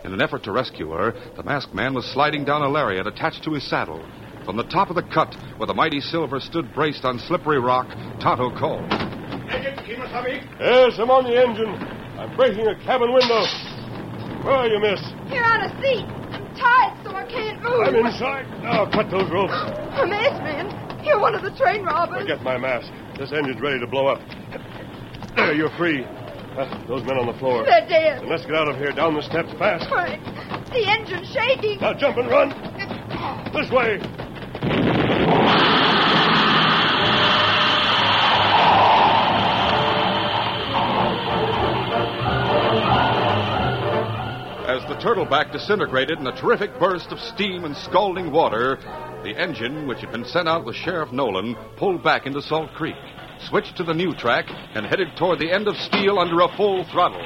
In 0.03 0.15
an 0.15 0.23
effort 0.23 0.45
to 0.45 0.53
rescue 0.53 0.93
her, 0.93 1.15
the 1.37 1.43
masked 1.43 1.75
man 1.75 1.93
was 1.93 2.07
sliding 2.07 2.47
down 2.47 2.63
a 2.63 2.71
lariat 2.71 3.07
attached 3.07 3.45
to 3.45 3.53
his 3.53 3.69
saddle. 3.69 4.03
From 4.49 4.57
the 4.57 4.65
top 4.65 4.89
of 4.89 4.97
the 4.97 5.03
cut, 5.03 5.37
where 5.59 5.67
the 5.67 5.75
mighty 5.75 6.01
Silver 6.01 6.41
stood 6.41 6.73
braced 6.73 7.05
on 7.05 7.19
slippery 7.19 7.61
rock, 7.61 7.85
Tonto 8.19 8.49
called. 8.57 8.81
Engine, 9.53 9.77
Kemo 9.85 10.09
Sabe? 10.09 10.41
Yes, 10.57 10.97
I'm 10.97 11.13
on 11.13 11.29
the 11.29 11.37
engine. 11.37 11.69
I'm 12.17 12.35
breaking 12.35 12.65
a 12.65 12.73
cabin 12.81 13.13
window. 13.13 13.45
Where 14.41 14.57
are 14.57 14.67
you, 14.67 14.81
miss? 14.81 15.05
Here 15.29 15.45
on 15.45 15.69
a 15.69 15.71
seat. 15.85 16.09
I'm 16.33 16.49
tied 16.57 16.97
so 17.05 17.13
I 17.13 17.29
can't 17.29 17.61
move. 17.61 17.93
I'm 17.93 17.95
inside. 18.01 18.49
Now, 18.65 18.89
cut 18.89 19.11
those 19.13 19.29
ropes. 19.29 19.53
A 19.53 20.09
masked 20.09 20.41
man. 20.41 20.73
You're 21.05 21.21
one 21.21 21.35
of 21.35 21.43
the 21.45 21.53
train 21.53 21.85
robbers. 21.85 22.23
Forget 22.23 22.41
my 22.41 22.57
mask. 22.57 22.89
This 23.21 23.37
engine's 23.37 23.61
ready 23.61 23.79
to 23.81 23.87
blow 23.87 24.07
up. 24.09 24.25
There, 25.37 25.53
you're 25.61 25.77
free. 25.77 26.09
Uh, 26.57 26.65
those 26.89 27.05
men 27.05 27.21
on 27.21 27.29
the 27.29 27.37
floor. 27.37 27.67
They're 27.69 27.87
dead. 27.87 28.25
And 28.25 28.31
let's 28.33 28.47
get 28.49 28.55
out 28.55 28.73
of 28.73 28.81
here, 28.81 28.93
down 28.93 29.13
the 29.13 29.21
steps, 29.21 29.53
fast. 29.61 29.93
Frank, 29.93 30.25
the 30.73 30.89
engine's 30.89 31.29
shaking. 31.37 31.85
Now 31.85 31.93
jump 31.93 32.17
and 32.17 32.33
run. 32.33 32.57
This 33.53 33.69
way. 33.69 34.01
As 44.69 44.85
the 44.87 44.97
turtleback 44.97 45.51
disintegrated 45.53 46.19
in 46.19 46.27
a 46.27 46.37
terrific 46.37 46.79
burst 46.79 47.11
of 47.11 47.19
steam 47.19 47.65
and 47.65 47.77
scalding 47.77 48.31
water, 48.31 48.79
the 49.25 49.37
engine, 49.37 49.87
which 49.89 50.01
had 50.01 50.13
been 50.13 50.25
sent 50.25 50.49
out 50.49 50.65
with 50.65 50.77
Sheriff 50.77 51.11
Nolan, 51.11 51.57
pulled 51.77 52.05
back 52.05 52.27
into 52.27 52.43
Salt 52.43 52.73
Creek, 52.75 52.97
switched 53.49 53.77
to 53.77 53.85
the 53.85 53.95
new 53.95 54.15
track, 54.15 54.47
and 54.75 54.87
headed 54.87 55.17
toward 55.17 55.39
the 55.39 55.51
end 55.51 55.69
of 55.69 55.77
steel 55.77 56.19
under 56.19 56.41
a 56.41 56.57
full 56.57 56.85
throttle. 56.85 57.23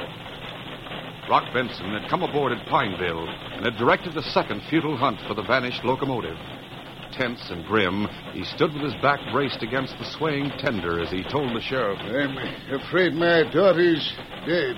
Rock 1.29 1.53
Benson 1.53 1.93
had 1.93 2.11
come 2.11 2.23
aboard 2.23 2.53
at 2.53 2.67
Pineville 2.69 3.29
and 3.29 3.65
had 3.65 3.77
directed 3.77 4.15
the 4.15 4.23
second 4.23 4.63
futile 4.69 4.97
hunt 4.97 5.21
for 5.27 5.35
the 5.35 5.43
vanished 5.43 5.85
locomotive. 5.85 6.37
Tense 7.13 7.51
and 7.51 7.65
grim, 7.67 8.09
he 8.33 8.43
stood 8.45 8.73
with 8.73 8.83
his 8.83 8.95
back 9.03 9.21
braced 9.33 9.63
against 9.63 9.97
the 9.99 10.05
swaying 10.05 10.51
tender 10.59 11.01
as 11.01 11.11
he 11.11 11.23
told 11.23 11.55
the 11.55 11.61
sheriff. 11.61 11.99
I'm 12.01 12.81
afraid 12.81 13.13
my 13.13 13.43
daughter's 13.51 14.15
dead. 14.47 14.77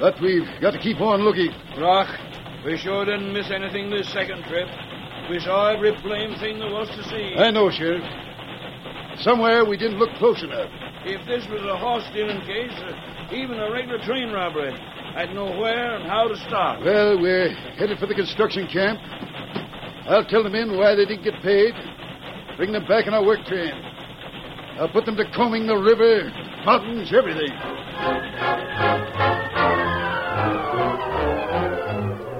But 0.00 0.20
we've 0.20 0.48
got 0.60 0.72
to 0.72 0.78
keep 0.78 1.00
on 1.00 1.20
looking. 1.20 1.50
Rock, 1.78 2.08
we 2.64 2.76
sure 2.78 3.04
didn't 3.04 3.32
miss 3.32 3.50
anything 3.50 3.90
this 3.90 4.08
second 4.10 4.44
trip. 4.44 4.68
We 5.30 5.38
saw 5.40 5.74
every 5.74 5.92
blame 6.02 6.38
thing 6.38 6.58
there 6.58 6.70
was 6.70 6.88
to 6.88 7.04
see. 7.04 7.34
I 7.36 7.50
know, 7.50 7.70
Sheriff. 7.70 8.02
Somewhere 9.20 9.64
we 9.64 9.76
didn't 9.76 9.98
look 9.98 10.10
close 10.18 10.42
enough. 10.42 10.70
If 11.04 11.26
this 11.26 11.46
was 11.48 11.62
a 11.62 11.76
horse 11.76 12.04
stealing 12.10 12.40
case, 12.42 12.72
or 12.82 13.34
even 13.34 13.58
a 13.58 13.70
regular 13.70 13.98
train 14.04 14.30
robbery, 14.30 14.72
I'd 15.16 15.34
know 15.34 15.46
where 15.58 15.96
and 15.96 16.04
how 16.08 16.28
to 16.28 16.36
start. 16.36 16.84
Well, 16.84 17.20
we're 17.20 17.50
headed 17.76 17.98
for 17.98 18.06
the 18.06 18.14
construction 18.14 18.66
camp. 18.66 19.00
I'll 20.08 20.24
tell 20.24 20.44
the 20.44 20.50
men 20.50 20.76
why 20.76 20.94
they 20.94 21.04
didn't 21.04 21.24
get 21.24 21.42
paid. 21.42 21.74
Bring 22.56 22.72
them 22.72 22.86
back 22.86 23.06
in 23.06 23.14
our 23.14 23.24
work 23.24 23.44
train. 23.46 23.72
I'll 24.78 24.88
put 24.88 25.04
them 25.04 25.16
to 25.16 25.24
combing 25.34 25.66
the 25.66 25.76
river, 25.76 26.30
mountains, 26.64 27.12
everything. 27.12 27.50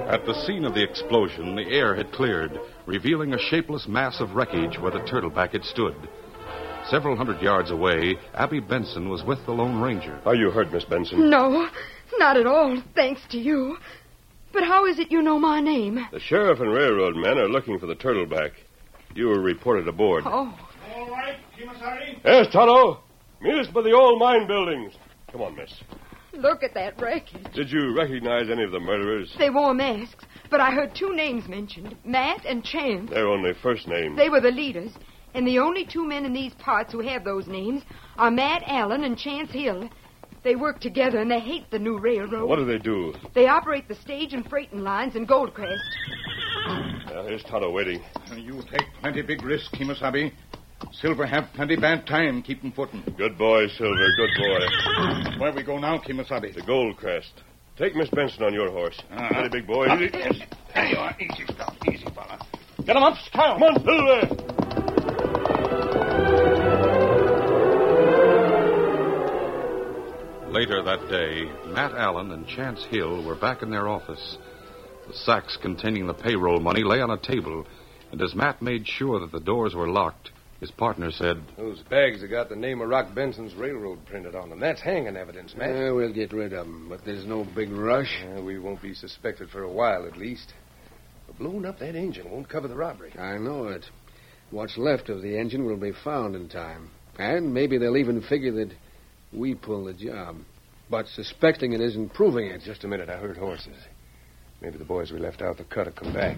At 0.09 0.25
the 0.25 0.35
scene 0.47 0.65
of 0.65 0.75
the 0.75 0.83
explosion, 0.83 1.57
the 1.57 1.67
air 1.69 1.97
had 1.97 2.13
cleared, 2.13 2.59
revealing 2.87 3.35
a 3.35 3.39
shapeless 3.39 3.89
mass 3.89 4.21
of 4.21 4.37
wreckage 4.37 4.79
where 4.79 4.93
the 4.93 5.01
turtleback 5.01 5.51
had 5.51 5.65
stood. 5.65 5.97
Several 6.89 7.17
hundred 7.17 7.43
yards 7.43 7.73
away, 7.73 8.17
Abby 8.35 8.61
Benson 8.61 9.09
was 9.09 9.25
with 9.25 9.45
the 9.45 9.53
Lone 9.53 9.81
Ranger. 9.81 10.21
Are 10.25 10.37
you 10.37 10.51
hurt, 10.51 10.73
Miss 10.73 10.85
Benson? 10.85 11.29
No, 11.29 11.69
not 12.19 12.37
at 12.37 12.47
all, 12.47 12.81
thanks 12.95 13.23
to 13.31 13.39
you. 13.39 13.77
But 14.57 14.65
how 14.65 14.87
is 14.87 14.99
it 14.99 15.13
you 15.13 15.21
know 15.21 15.39
my 15.39 15.61
name? 15.61 16.07
The 16.11 16.19
sheriff 16.19 16.61
and 16.61 16.73
railroad 16.73 17.15
men 17.15 17.37
are 17.37 17.47
looking 17.47 17.79
for 17.79 17.85
the 17.85 17.95
turtleback. 17.95 18.53
You 19.15 19.27
were 19.27 19.43
reported 19.43 19.87
aboard. 19.87 20.25
Oh, 20.25 20.59
All 20.95 21.11
right, 21.11 21.37
Kemo 21.55 21.79
Sabe. 21.79 22.19
Yes, 22.25 22.47
Tonto. 22.51 23.01
Meet 23.43 23.55
us 23.59 23.67
by 23.67 23.83
the 23.83 23.93
old 23.93 24.19
mine 24.19 24.47
buildings. 24.47 24.95
Come 25.31 25.43
on, 25.43 25.57
miss. 25.57 25.71
look 26.33 26.63
at 26.63 26.73
that 26.73 26.99
wreckage. 26.99 27.53
Did 27.53 27.71
you 27.71 27.95
recognize 27.95 28.49
any 28.49 28.63
of 28.65 28.71
the 28.73 28.81
murderers? 28.81 29.31
They 29.39 29.51
wore 29.51 29.75
masks, 29.75 30.25
but 30.51 30.61
I 30.63 30.71
heard 30.71 30.95
two 30.95 31.15
names 31.15 31.47
mentioned 31.47 31.95
Matt 32.03 32.47
and 32.47 32.65
Chance. 32.65 33.11
They're 33.11 33.29
only 33.29 33.53
first 33.63 33.87
names. 33.87 34.17
They 34.17 34.31
were 34.31 34.41
the 34.41 34.51
leaders, 34.51 34.93
and 35.35 35.47
the 35.47 35.59
only 35.59 35.85
two 35.85 36.07
men 36.09 36.25
in 36.25 36.33
these 36.33 36.55
parts 36.55 36.93
who 36.93 37.01
have 37.01 37.25
those 37.25 37.47
names 37.47 37.83
are 38.17 38.31
Matt 38.31 38.63
Allen 38.67 39.05
and 39.05 39.19
Chance 39.19 39.51
Hill. 39.51 39.91
They 40.45 40.57
work 40.57 40.81
together 40.81 41.19
and 41.19 41.31
they 41.31 41.41
hate 41.41 41.71
the 41.71 41.79
new 41.79 41.99
railroad. 41.99 42.49
What 42.49 42.57
do 42.57 42.65
they 42.65 42.79
do? 42.79 43.15
They 43.35 43.49
operate 43.49 43.89
the 43.89 43.95
stage 43.97 44.33
and 44.33 44.49
freighting 44.49 44.81
lines 44.81 45.17
in 45.17 45.27
Goldcrest. 45.27 45.77
Now, 47.07 47.25
here's 47.25 47.43
Tonto 47.45 47.71
waiting. 47.71 48.03
You 48.37 48.63
take 48.71 48.87
plenty 49.01 49.23
big 49.23 49.43
risk, 49.43 49.73
Kemo 49.73 49.99
Sabe. 49.99 50.33
Silver 50.93 51.27
have 51.27 51.49
plenty 51.55 51.77
bad 51.77 52.07
time 52.07 52.43
keeping 52.43 52.71
footing. 52.71 53.03
Good 53.17 53.39
boy, 53.39 53.67
Silver. 53.79 54.09
Good 54.17 54.31
boy. 54.39 55.41
Where 55.41 55.53
we 55.53 55.63
go 55.63 55.79
now, 55.79 55.99
Kemo 55.99 56.27
Sabe? 56.27 56.53
The 56.55 56.63
Goldcrest. 56.63 57.33
Take 57.77 57.95
Miss 57.95 58.09
Benson 58.11 58.43
on 58.43 58.55
your 58.55 58.71
horse. 58.71 58.99
Uh-huh. 59.11 59.29
Steady, 59.31 59.49
big 59.49 59.67
boy. 59.67 59.87
Easy. 59.97 60.45
There 60.75 60.87
you 60.87 60.97
are. 60.97 61.17
Easy 61.21 61.45
stuff. 61.53 61.77
Easy, 61.91 62.05
fella. 62.15 62.47
Get 62.85 62.97
him 62.97 63.03
up, 63.03 63.19
Scout. 63.27 63.59
Come 63.59 63.63
on, 63.63 63.85
Silver. 63.85 64.86
Later 70.57 70.83
that 70.85 71.11
day, 71.11 71.45
Matt 71.67 71.93
Allen 71.93 72.31
and 72.31 72.49
Chance 72.49 72.83
Hill 72.87 73.23
were 73.27 73.35
back 73.35 73.61
in 73.61 73.69
their 73.69 73.89
office. 73.89 74.39
The 75.07 75.13
sacks 75.13 75.59
containing 75.61 76.07
the 76.07 76.15
payroll 76.15 76.61
money 76.61 76.83
lay 76.83 77.03
on 77.03 77.11
a 77.11 77.19
table, 77.19 77.67
and 78.11 78.23
as 78.23 78.35
Matt 78.35 78.63
made 78.63 78.89
sure 78.89 79.21
that 79.21 79.33
the 79.33 79.45
doors 79.45 79.75
were 79.75 79.87
locked, 79.87 80.31
his 80.61 80.71
partner 80.71 81.11
said, 81.11 81.43
Those 81.59 81.81
bags 81.91 82.23
have 82.23 82.31
got 82.31 82.49
the 82.49 82.57
name 82.57 82.81
of 82.81 82.89
Rock 82.89 83.15
Benson's 83.15 83.55
railroad 83.55 84.07
printed 84.07 84.35
on 84.35 84.49
them. 84.49 84.59
That's 84.59 84.81
hanging 84.81 85.15
evidence, 85.15 85.55
Matt. 85.55 85.75
Yeah, 85.75 85.91
we'll 85.91 86.15
get 86.15 86.33
rid 86.33 86.55
of 86.55 86.65
them, 86.65 86.87
but 86.89 87.05
there's 87.05 87.27
no 87.27 87.45
big 87.55 87.71
rush. 87.71 88.25
Uh, 88.25 88.41
we 88.41 88.59
won't 88.59 88.81
be 88.81 88.95
suspected 88.95 89.51
for 89.51 89.63
a 89.63 89.71
while, 89.71 90.07
at 90.07 90.17
least. 90.17 90.55
But 91.27 91.37
blowing 91.37 91.67
up 91.67 91.81
that 91.81 91.95
engine 91.95 92.31
won't 92.31 92.49
cover 92.49 92.67
the 92.67 92.77
robbery. 92.77 93.13
I 93.19 93.37
know 93.37 93.67
it. 93.67 93.85
What's 94.51 94.79
left 94.79 95.11
of 95.11 95.21
the 95.21 95.39
engine 95.39 95.67
will 95.67 95.77
be 95.77 95.93
found 96.03 96.35
in 96.35 96.49
time. 96.49 96.89
And 97.19 97.53
maybe 97.53 97.77
they'll 97.77 97.99
even 97.99 98.23
figure 98.23 98.53
that 98.53 98.71
we 99.37 99.55
pulled 99.55 99.89
the 99.89 99.93
job. 99.93 100.37
But 100.91 101.07
suspecting 101.09 101.73
it 101.73 101.81
isn't 101.81 102.15
proving 102.15 102.47
it. 102.47 102.63
Just 102.63 102.85
a 102.85 102.89
minute. 102.89 103.09
I 103.09 103.17
heard 103.17 103.37
horses. 103.37 103.77
Maybe 104.61 104.79
the 104.79 104.85
boys 104.85 105.13
we 105.13 105.19
left 105.19 105.43
out 105.43 105.59
the 105.59 105.65
cut 105.65 105.87
have 105.87 105.97
come 105.97 106.13
back. 106.13 106.37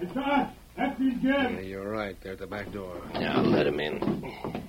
It's 0.00 0.14
not. 0.14 0.54
That's 0.76 0.98
his 0.98 1.14
gun. 1.14 1.56
Yeah, 1.56 1.60
you're 1.60 1.90
right. 1.90 2.16
They're 2.22 2.32
at 2.32 2.38
the 2.38 2.46
back 2.46 2.72
door. 2.72 3.00
Now 3.14 3.40
let 3.42 3.66
him 3.66 3.80
in. 3.80 4.64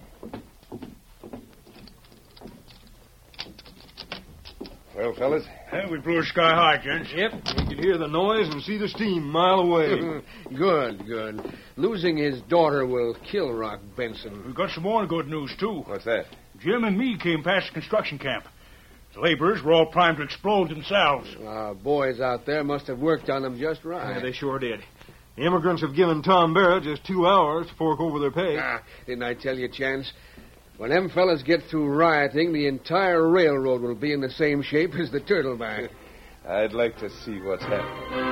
Well, 4.95 5.13
fellas, 5.15 5.45
Hey, 5.71 5.85
we 5.89 5.99
blew 5.99 6.19
a 6.19 6.23
sky 6.25 6.53
high, 6.53 6.83
gents. 6.83 7.09
Yep, 7.15 7.31
we 7.57 7.75
could 7.75 7.83
hear 7.83 7.97
the 7.97 8.07
noise 8.07 8.49
and 8.49 8.61
see 8.61 8.77
the 8.77 8.89
steam 8.89 9.23
mile 9.23 9.61
away. 9.61 10.21
good, 10.57 11.07
good. 11.07 11.41
Losing 11.77 12.17
his 12.17 12.41
daughter 12.49 12.85
will 12.85 13.15
kill 13.31 13.53
Rock 13.53 13.79
Benson. 13.95 14.43
We've 14.45 14.53
got 14.53 14.71
some 14.71 14.83
more 14.83 15.07
good 15.07 15.29
news, 15.29 15.55
too. 15.57 15.83
what's 15.87 16.03
that? 16.03 16.25
Jim 16.63 16.83
and 16.83 16.97
me 16.97 17.17
came 17.17 17.43
past 17.43 17.67
the 17.67 17.73
construction 17.73 18.19
camp. 18.19 18.45
The 19.13 19.19
laborers 19.19 19.61
were 19.61 19.73
all 19.73 19.87
primed 19.87 20.17
to 20.17 20.23
explode 20.23 20.69
themselves. 20.69 21.27
Our 21.45 21.73
boys 21.73 22.21
out 22.21 22.45
there 22.45 22.63
must 22.63 22.87
have 22.87 22.99
worked 22.99 23.29
on 23.29 23.41
them 23.41 23.59
just 23.59 23.83
right. 23.83 24.15
Yeah, 24.15 24.21
they 24.21 24.31
sure 24.31 24.57
did. 24.57 24.81
The 25.35 25.43
immigrants 25.43 25.81
have 25.81 25.95
given 25.95 26.21
Tom 26.21 26.53
Barrow 26.53 26.79
just 26.79 27.05
two 27.05 27.27
hours 27.27 27.67
to 27.67 27.73
fork 27.75 27.99
over 27.99 28.19
their 28.19 28.31
pay. 28.31 28.57
Ah, 28.59 28.81
didn't 29.05 29.23
I 29.23 29.33
tell 29.33 29.57
you, 29.57 29.67
Chance? 29.67 30.11
When 30.77 30.89
them 30.89 31.09
fellas 31.09 31.43
get 31.43 31.61
through 31.69 31.89
rioting, 31.89 32.53
the 32.53 32.67
entire 32.67 33.29
railroad 33.29 33.81
will 33.81 33.95
be 33.95 34.13
in 34.13 34.21
the 34.21 34.31
same 34.31 34.61
shape 34.61 34.91
as 34.95 35.11
the 35.11 35.19
Turtleback. 35.19 35.89
I'd 36.47 36.73
like 36.73 36.97
to 36.99 37.09
see 37.23 37.39
what's 37.41 37.63
happening. 37.63 38.30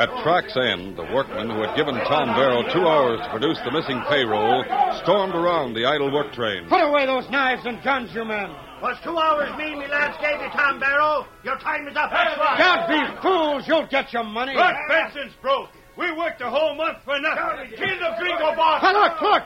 At 0.00 0.08
track's 0.24 0.56
end, 0.56 0.96
the 0.96 1.04
workmen 1.12 1.50
who 1.52 1.60
had 1.60 1.76
given 1.76 1.92
Tom 2.08 2.32
Barrow 2.32 2.64
two 2.72 2.88
hours 2.88 3.20
to 3.20 3.28
produce 3.28 3.60
the 3.68 3.70
missing 3.70 4.00
payroll 4.08 4.64
stormed 5.04 5.36
around 5.36 5.74
the 5.76 5.84
idle 5.84 6.08
work 6.10 6.32
train. 6.32 6.64
Put 6.72 6.80
away 6.80 7.04
those 7.04 7.28
knives 7.28 7.66
and 7.66 7.84
guns, 7.84 8.08
you 8.14 8.24
men. 8.24 8.48
Was 8.80 8.96
two 9.04 9.12
hours 9.12 9.52
me, 9.60 9.76
me 9.76 9.84
lads 9.92 10.16
gave 10.24 10.40
you, 10.40 10.48
Tom 10.56 10.80
Barrow? 10.80 11.28
Your 11.44 11.58
time 11.58 11.86
is 11.86 11.92
up. 12.00 12.08
That's 12.08 12.32
right. 12.40 12.56
Don't 12.56 12.88
be 12.88 13.20
fools. 13.20 13.68
You'll 13.68 13.88
get 13.92 14.10
your 14.14 14.24
money. 14.24 14.56
Look, 14.56 14.72
Benson's 14.88 15.36
broke. 15.42 15.68
We 15.98 16.10
worked 16.16 16.40
a 16.40 16.48
whole 16.48 16.74
month 16.76 17.04
for 17.04 17.20
nothing. 17.20 17.76
Kill 17.76 18.00
the 18.00 18.16
gringo 18.16 18.56
boss. 18.56 18.80
Hey, 18.80 18.96
look, 18.96 19.20
look. 19.20 19.44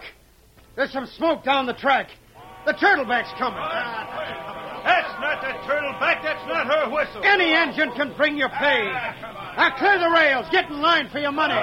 There's 0.77 0.93
some 0.93 1.07
smoke 1.19 1.43
down 1.43 1.67
the 1.67 1.75
track. 1.75 2.11
The 2.65 2.75
turtleback's 2.75 3.35
coming. 3.43 3.59
That's 3.59 5.19
not 5.19 5.43
the 5.43 5.51
turtleback. 5.67 6.23
That's 6.23 6.47
not 6.47 6.71
her 6.71 6.95
whistle. 6.95 7.25
Any 7.25 7.55
engine 7.55 7.91
can 7.97 8.15
bring 8.17 8.37
your 8.37 8.51
pay. 8.51 8.87
Ah, 8.95 9.44
Now 9.57 9.77
clear 9.79 9.99
the 9.99 10.11
rails. 10.11 10.47
Get 10.51 10.69
in 10.69 10.83
line 10.83 11.09
for 11.11 11.19
your 11.21 11.33
money. 11.33 11.55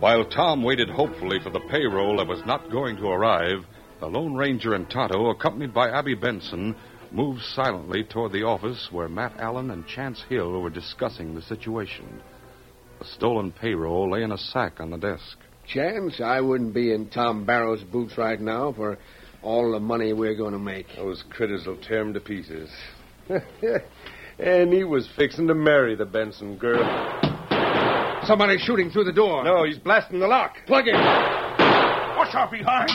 While 0.00 0.24
Tom 0.26 0.62
waited 0.62 0.88
hopefully 0.88 1.38
for 1.42 1.50
the 1.50 1.60
payroll 1.70 2.18
that 2.18 2.26
was 2.26 2.44
not 2.46 2.70
going 2.70 2.96
to 2.96 3.08
arrive, 3.08 3.64
the 4.00 4.06
Lone 4.06 4.34
Ranger 4.34 4.74
and 4.74 4.88
Tonto, 4.88 5.30
accompanied 5.30 5.74
by 5.74 5.90
Abby 5.90 6.14
Benson, 6.14 6.76
moved 7.10 7.42
silently 7.42 8.04
toward 8.04 8.32
the 8.32 8.44
office 8.44 8.88
where 8.92 9.08
Matt 9.08 9.34
Allen 9.38 9.70
and 9.70 9.86
Chance 9.86 10.24
Hill 10.28 10.60
were 10.60 10.70
discussing 10.70 11.34
the 11.34 11.42
situation. 11.42 12.20
The 13.00 13.06
stolen 13.06 13.50
payroll 13.52 14.12
lay 14.12 14.22
in 14.22 14.32
a 14.32 14.38
sack 14.38 14.80
on 14.80 14.90
the 14.90 14.98
desk. 14.98 15.38
Chance, 15.66 16.20
I 16.20 16.40
wouldn't 16.40 16.74
be 16.74 16.92
in 16.92 17.08
Tom 17.08 17.44
Barrow's 17.44 17.82
boots 17.82 18.16
right 18.16 18.40
now 18.40 18.72
for 18.72 18.98
all 19.42 19.72
the 19.72 19.80
money 19.80 20.12
we're 20.12 20.36
going 20.36 20.52
to 20.52 20.58
make. 20.58 20.86
Those 20.96 21.24
critters 21.30 21.66
will 21.66 21.76
tear 21.76 22.00
him 22.00 22.14
to 22.14 22.20
pieces. 22.20 22.70
and 24.38 24.72
he 24.72 24.84
was 24.84 25.08
fixing 25.16 25.46
to 25.48 25.54
marry 25.54 25.94
the 25.94 26.06
Benson 26.06 26.56
girl. 26.56 26.84
Somebody's 28.24 28.60
shooting 28.60 28.90
through 28.90 29.04
the 29.04 29.12
door. 29.12 29.44
No, 29.44 29.64
he's 29.64 29.78
blasting 29.78 30.20
the 30.20 30.26
lock. 30.26 30.56
Plug 30.66 30.86
it. 30.86 30.94
Watch 30.94 32.34
out 32.34 32.50
behind. 32.50 32.90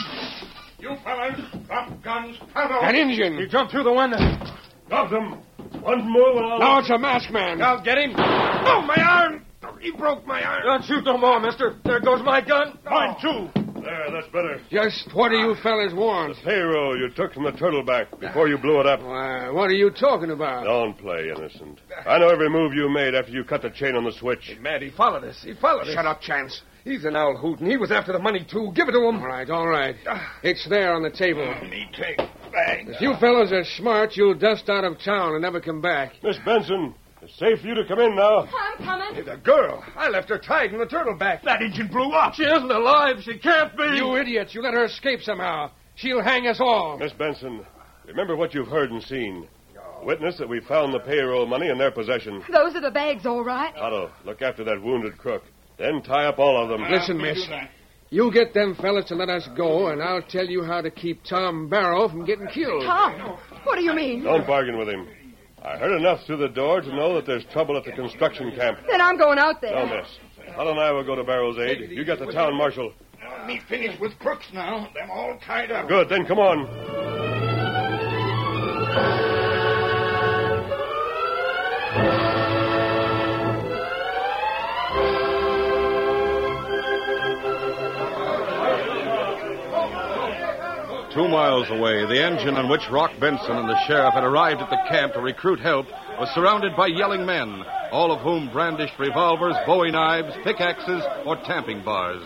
You 0.78 0.96
fellas, 1.02 1.40
drop 1.66 2.02
guns. 2.02 2.36
Tonto. 2.52 2.80
An 2.80 2.94
engine. 2.94 3.38
He 3.38 3.46
jumped 3.46 3.72
through 3.72 3.84
the 3.84 3.92
window. 3.92 4.18
Got 4.90 5.10
them. 5.10 5.42
One 5.80 6.10
more. 6.10 6.58
Now 6.58 6.78
it's 6.80 6.90
a 6.90 6.98
masked 6.98 7.32
man. 7.32 7.62
I'll 7.62 7.82
get 7.82 7.98
him. 7.98 8.12
Oh, 8.16 8.82
my 8.86 9.02
arm. 9.02 9.44
He 9.80 9.92
broke 9.92 10.26
my 10.26 10.42
arm. 10.42 10.62
Don't 10.64 10.84
shoot 10.84 11.04
no 11.04 11.16
more, 11.18 11.40
mister. 11.40 11.76
There 11.84 12.00
goes 12.00 12.22
my 12.22 12.40
gun. 12.40 12.78
Mine, 12.84 13.16
too. 13.20 13.63
There, 13.84 14.10
that's 14.10 14.28
better. 14.28 14.60
Just 14.70 15.14
what 15.14 15.28
do 15.28 15.36
you 15.36 15.54
fellas 15.62 15.92
want? 15.92 16.36
Payroll 16.44 16.98
you 16.98 17.10
took 17.10 17.34
from 17.34 17.44
the 17.44 17.52
Turtleback 17.52 18.18
before 18.18 18.48
you 18.48 18.56
blew 18.56 18.80
it 18.80 18.86
up. 18.86 19.02
Why, 19.02 19.50
what 19.50 19.70
are 19.70 19.74
you 19.74 19.90
talking 19.90 20.30
about? 20.30 20.64
Don't 20.64 20.96
play 20.96 21.28
innocent. 21.28 21.80
I 22.06 22.18
know 22.18 22.28
every 22.28 22.48
move 22.48 22.72
you 22.72 22.88
made 22.88 23.14
after 23.14 23.32
you 23.32 23.44
cut 23.44 23.62
the 23.62 23.70
chain 23.70 23.94
on 23.94 24.04
the 24.04 24.12
switch. 24.12 24.56
Matt, 24.60 24.82
he 24.82 24.90
followed 24.90 25.24
us. 25.24 25.42
He 25.42 25.54
followed 25.54 25.88
us. 25.88 25.94
Shut 25.94 26.06
up, 26.06 26.20
Chance. 26.20 26.62
He's 26.84 27.04
an 27.04 27.16
owl 27.16 27.36
hootin'. 27.36 27.70
He 27.70 27.78
was 27.78 27.90
after 27.90 28.12
the 28.12 28.18
money, 28.18 28.46
too. 28.50 28.70
Give 28.74 28.88
it 28.88 28.92
to 28.92 28.98
him. 29.08 29.16
All 29.16 29.26
right, 29.26 29.48
all 29.48 29.66
right. 29.68 29.96
Ah. 30.06 30.38
It's 30.42 30.68
there 30.68 30.92
on 30.94 31.02
the 31.02 31.10
table. 31.10 31.46
Me 31.62 31.88
take 31.96 32.18
bag. 32.54 32.88
If 32.88 33.00
you 33.00 33.14
fellas 33.20 33.52
are 33.52 33.64
smart, 33.64 34.16
you'll 34.16 34.34
dust 34.34 34.68
out 34.68 34.84
of 34.84 34.98
town 35.00 35.32
and 35.32 35.42
never 35.42 35.60
come 35.60 35.80
back. 35.80 36.12
Miss 36.22 36.38
Benson, 36.44 36.94
it's 37.24 37.38
safe 37.38 37.60
for 37.60 37.66
you 37.66 37.74
to 37.74 37.84
come 37.86 38.00
in 38.00 38.14
now. 38.14 38.40
I'm 38.40 38.84
coming. 38.84 39.14
Hey, 39.14 39.22
the 39.22 39.36
girl. 39.36 39.82
I 39.96 40.08
left 40.08 40.28
her 40.28 40.38
tied 40.38 40.72
in 40.72 40.78
the 40.78 40.86
turtleback. 40.86 41.42
That 41.42 41.62
engine 41.62 41.88
blew 41.88 42.10
up. 42.10 42.34
She 42.34 42.44
isn't 42.44 42.70
alive. 42.70 43.16
She 43.22 43.38
can't 43.38 43.74
be. 43.76 43.84
You 43.96 44.16
idiots, 44.16 44.54
you 44.54 44.62
let 44.62 44.74
her 44.74 44.84
escape 44.84 45.22
somehow. 45.22 45.70
She'll 45.94 46.22
hang 46.22 46.46
us 46.46 46.60
all. 46.60 46.98
Miss 46.98 47.12
Benson, 47.12 47.64
remember 48.06 48.36
what 48.36 48.52
you've 48.52 48.68
heard 48.68 48.90
and 48.90 49.02
seen. 49.02 49.48
Witness 50.02 50.36
that 50.36 50.48
we 50.48 50.60
found 50.60 50.92
the 50.92 51.00
payroll 51.00 51.46
money 51.46 51.68
in 51.68 51.78
their 51.78 51.90
possession. 51.90 52.42
Those 52.52 52.74
are 52.74 52.80
the 52.82 52.90
bags, 52.90 53.24
all 53.24 53.42
right. 53.42 53.74
Tonto, 53.74 54.10
look 54.26 54.42
after 54.42 54.62
that 54.64 54.82
wounded 54.82 55.16
crook. 55.16 55.44
Then 55.78 56.02
tie 56.02 56.26
up 56.26 56.38
all 56.38 56.62
of 56.62 56.68
them. 56.68 56.86
Listen, 56.90 57.16
miss. 57.16 57.48
You 58.10 58.30
get 58.30 58.52
them 58.52 58.74
fellas 58.74 59.06
to 59.06 59.14
let 59.14 59.30
us 59.30 59.48
go, 59.56 59.86
and 59.88 60.02
I'll 60.02 60.22
tell 60.22 60.44
you 60.44 60.62
how 60.62 60.82
to 60.82 60.90
keep 60.90 61.24
Tom 61.24 61.70
Barrow 61.70 62.06
from 62.08 62.26
getting 62.26 62.46
killed. 62.48 62.84
Tom, 62.84 63.38
what 63.64 63.76
do 63.76 63.82
you 63.82 63.94
mean? 63.94 64.24
Don't 64.24 64.46
bargain 64.46 64.76
with 64.76 64.88
him. 64.88 65.08
I 65.64 65.78
heard 65.78 65.96
enough 65.98 66.24
through 66.26 66.36
the 66.36 66.48
door 66.48 66.82
to 66.82 66.94
know 66.94 67.14
that 67.14 67.24
there's 67.26 67.44
trouble 67.46 67.76
at 67.78 67.84
the 67.84 67.92
construction 67.92 68.54
camp. 68.54 68.78
Then 68.88 69.00
I'm 69.00 69.16
going 69.16 69.38
out 69.38 69.62
there. 69.62 69.74
No, 69.74 69.86
miss. 69.96 70.08
Tonto 70.54 70.70
and 70.72 70.80
I 70.80 70.92
will 70.92 71.04
go 71.04 71.14
to 71.14 71.24
Barrow's 71.24 71.58
aid. 71.58 71.90
You 71.90 72.04
get 72.04 72.18
the 72.18 72.30
town 72.30 72.54
marshal. 72.54 72.92
Me 73.46 73.60
finished 73.68 73.98
with 74.00 74.18
crooks 74.18 74.46
now. 74.52 74.90
Them 74.94 75.10
all 75.10 75.38
tied 75.44 75.70
up. 75.70 75.88
Good, 75.88 76.08
then 76.08 76.26
come 76.26 76.38
on. 76.38 77.03
Two 91.14 91.28
miles 91.28 91.70
away, 91.70 92.04
the 92.06 92.20
engine 92.20 92.56
on 92.56 92.68
which 92.68 92.90
Rock 92.90 93.12
Benson 93.20 93.56
and 93.56 93.68
the 93.68 93.78
sheriff 93.86 94.14
had 94.14 94.24
arrived 94.24 94.60
at 94.60 94.68
the 94.68 94.82
camp 94.90 95.14
to 95.14 95.20
recruit 95.20 95.60
help 95.60 95.86
was 96.18 96.28
surrounded 96.34 96.74
by 96.74 96.88
yelling 96.88 97.24
men, 97.24 97.62
all 97.92 98.10
of 98.10 98.18
whom 98.20 98.50
brandished 98.50 98.98
revolvers, 98.98 99.54
bowie 99.64 99.92
knives, 99.92 100.34
pickaxes, 100.42 101.04
or 101.24 101.36
tamping 101.46 101.84
bars. 101.84 102.24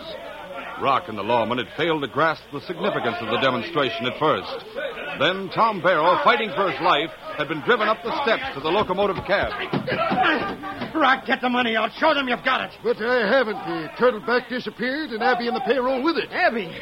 Rock 0.81 1.05
and 1.07 1.15
the 1.15 1.21
lawman 1.21 1.59
had 1.59 1.69
failed 1.77 2.01
to 2.01 2.07
grasp 2.07 2.41
the 2.51 2.61
significance 2.61 3.17
of 3.21 3.29
the 3.29 3.37
demonstration 3.37 4.07
at 4.07 4.17
first. 4.17 4.65
Then 5.19 5.49
Tom 5.53 5.83
Barrow, 5.83 6.17
fighting 6.23 6.49
for 6.55 6.71
his 6.71 6.81
life, 6.81 7.11
had 7.37 7.47
been 7.47 7.61
driven 7.61 7.87
up 7.87 8.01
the 8.01 8.23
steps 8.23 8.55
to 8.55 8.59
the 8.59 8.69
locomotive 8.69 9.21
cab. 9.27 9.53
Rock, 10.95 11.27
get 11.27 11.41
the 11.41 11.49
money 11.49 11.75
out. 11.75 11.91
Show 11.99 12.15
them 12.15 12.27
you've 12.27 12.43
got 12.43 12.61
it. 12.61 12.71
But 12.81 12.97
I 12.97 13.27
haven't. 13.29 13.53
The 13.53 13.89
turtleback 14.01 14.49
disappeared, 14.49 15.11
and 15.11 15.21
Abby 15.21 15.45
and 15.45 15.55
the 15.55 15.61
payroll 15.61 16.01
with 16.01 16.17
it. 16.17 16.31
Abby, 16.31 16.73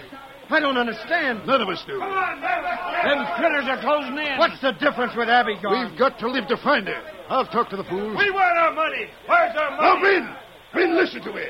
I 0.50 0.60
don't 0.60 0.78
understand. 0.78 1.46
None 1.46 1.62
of 1.62 1.70
us 1.70 1.84
do. 1.86 2.00
Come 2.00 2.10
on, 2.10 2.42
Them 2.42 3.26
critters 3.36 3.66
are 3.68 3.82
closing 3.82 4.18
in. 4.18 4.38
What's 4.38 4.60
the 4.62 4.72
difference 4.74 5.14
with 5.16 5.30
Abby 5.30 5.56
gone? 5.62 5.90
We've 5.90 6.00
got 6.00 6.18
to 6.20 6.30
live 6.30 6.48
to 6.48 6.58
find 6.58 6.88
her. 6.88 7.02
I'll 7.30 7.48
talk 7.48 7.70
to 7.72 7.78
the 7.78 7.84
fools. 7.84 8.18
We 8.18 8.32
want 8.32 8.58
our 8.58 8.74
money. 8.74 9.08
Where's 9.28 9.56
our 9.58 9.72
Now, 9.72 9.96
money? 10.00 10.20
Ben, 10.20 10.36
Ben, 10.74 10.96
listen 10.96 11.22
to 11.24 11.34
me. 11.34 11.46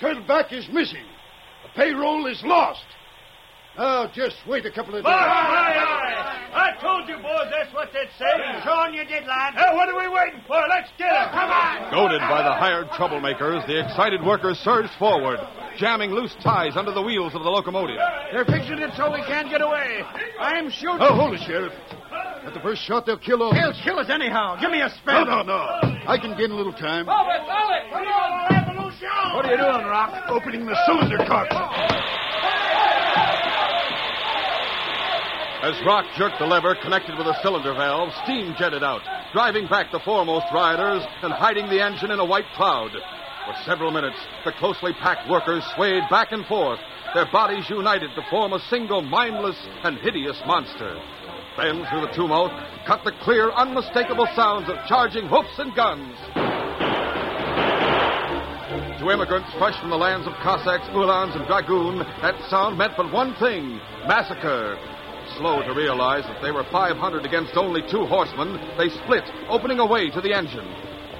Turtleback 0.00 0.52
is 0.52 0.66
missing. 0.72 1.04
The 1.62 1.68
payroll 1.76 2.26
is 2.26 2.42
lost. 2.44 2.84
Now, 3.76 4.06
just 4.14 4.36
wait 4.46 4.64
a 4.66 4.70
couple 4.70 4.94
of 4.94 5.02
days. 5.04 5.10
Aye, 5.12 5.82
aye. 5.82 6.40
I 6.54 6.80
told 6.80 7.08
you, 7.08 7.16
boys, 7.18 7.50
that's 7.50 7.74
what 7.74 7.90
they'd 7.92 8.06
say. 8.18 8.30
Showing 8.62 8.94
you 8.94 9.04
did, 9.04 9.26
lad. 9.26 9.54
Hey, 9.54 9.74
what 9.74 9.88
are 9.88 9.98
we 9.98 10.06
waiting 10.06 10.40
for? 10.46 10.62
Let's 10.70 10.90
get 10.96 11.10
him. 11.10 11.28
Come 11.34 11.50
on. 11.50 11.90
Goaded 11.90 12.20
by 12.22 12.42
the 12.46 12.54
hired 12.54 12.86
troublemakers, 12.94 13.66
the 13.66 13.82
excited 13.82 14.22
workers 14.22 14.58
surged 14.62 14.92
forward, 14.98 15.40
jamming 15.76 16.12
loose 16.12 16.34
ties 16.42 16.76
under 16.76 16.92
the 16.92 17.02
wheels 17.02 17.34
of 17.34 17.42
the 17.42 17.50
locomotive. 17.50 17.98
They're 18.30 18.44
fixing 18.44 18.78
it 18.78 18.90
so 18.96 19.10
we 19.10 19.18
can't 19.26 19.50
get 19.50 19.60
away. 19.60 20.02
I'm 20.38 20.70
shooting. 20.70 20.98
Oh, 21.02 21.14
hold 21.14 21.34
it, 21.34 21.40
Sheriff. 21.44 21.72
At 22.46 22.54
the 22.54 22.60
first 22.60 22.82
shot, 22.84 23.06
they'll 23.06 23.18
kill 23.18 23.42
all. 23.42 23.52
They'll 23.52 23.74
kill 23.82 23.98
us 23.98 24.08
anyhow. 24.08 24.54
Give 24.60 24.70
me 24.70 24.80
a 24.82 24.88
No, 24.88 24.94
spell. 25.02 25.24
no, 25.26 25.42
no. 25.42 25.58
No. 25.82 25.98
I 26.06 26.18
can 26.18 26.36
gain 26.38 26.52
a 26.52 26.54
little 26.54 26.72
time. 26.74 27.06
Come 27.06 27.16
on, 27.16 27.26
revolution. 28.54 29.08
What 29.34 29.46
are 29.46 29.50
you 29.50 29.56
doing, 29.58 29.86
Rock? 29.86 30.30
Opening 30.30 30.66
the 30.66 30.76
cylinder 30.86 31.18
cock. 31.26 31.48
As 35.64 35.80
Rock 35.86 36.04
jerked 36.18 36.38
the 36.38 36.44
lever 36.44 36.74
connected 36.74 37.16
with 37.16 37.26
a 37.26 37.40
cylinder 37.40 37.72
valve, 37.72 38.12
steam 38.24 38.54
jetted 38.58 38.84
out. 38.84 39.00
driving 39.32 39.66
back 39.66 39.90
the 39.90 39.98
foremost 40.00 40.44
riders 40.52 41.02
and 41.22 41.32
hiding 41.32 41.70
the 41.70 41.82
engine 41.82 42.10
in 42.10 42.20
a 42.20 42.24
white 42.24 42.44
cloud. 42.54 42.90
For 42.92 43.54
several 43.64 43.90
minutes, 43.90 44.18
the 44.44 44.52
closely 44.52 44.92
packed 44.92 45.26
workers 45.26 45.64
swayed 45.74 46.02
back 46.10 46.32
and 46.32 46.44
forth, 46.44 46.78
their 47.14 47.24
bodies 47.32 47.64
united 47.70 48.14
to 48.14 48.22
form 48.28 48.52
a 48.52 48.60
single 48.68 49.00
mindless 49.00 49.56
and 49.84 49.96
hideous 49.96 50.36
monster. 50.44 51.00
Then, 51.56 51.86
through 51.88 52.02
the 52.02 52.12
tumult, 52.12 52.52
cut 52.86 53.02
the 53.02 53.16
clear, 53.22 53.50
unmistakable 53.52 54.28
sounds 54.36 54.68
of 54.68 54.76
charging 54.86 55.26
hoofs 55.28 55.58
and 55.58 55.74
guns. 55.74 56.14
To 59.00 59.10
immigrants 59.10 59.48
fresh 59.56 59.80
from 59.80 59.88
the 59.88 59.96
lands 59.96 60.26
of 60.26 60.34
Cossacks, 60.44 60.86
Uhlans, 60.92 61.34
and 61.34 61.46
Dragoon, 61.46 62.04
that 62.20 62.36
sound 62.50 62.76
meant 62.76 62.92
but 62.98 63.10
one 63.10 63.34
thing 63.36 63.80
massacre. 64.06 64.76
Slow 65.38 65.62
to 65.62 65.74
realize 65.74 66.24
that 66.24 66.40
they 66.42 66.50
were 66.50 66.64
500 66.70 67.24
against 67.24 67.56
only 67.56 67.82
two 67.90 68.04
horsemen, 68.06 68.60
they 68.78 68.88
split, 68.88 69.24
opening 69.48 69.78
a 69.78 69.86
way 69.86 70.10
to 70.10 70.20
the 70.20 70.32
engine. 70.32 70.66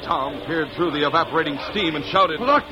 Tom 0.04 0.40
peered 0.46 0.68
through 0.76 0.92
the 0.92 1.06
evaporating 1.06 1.58
steam 1.70 1.96
and 1.96 2.04
shouted, 2.06 2.40
Look! 2.40 2.64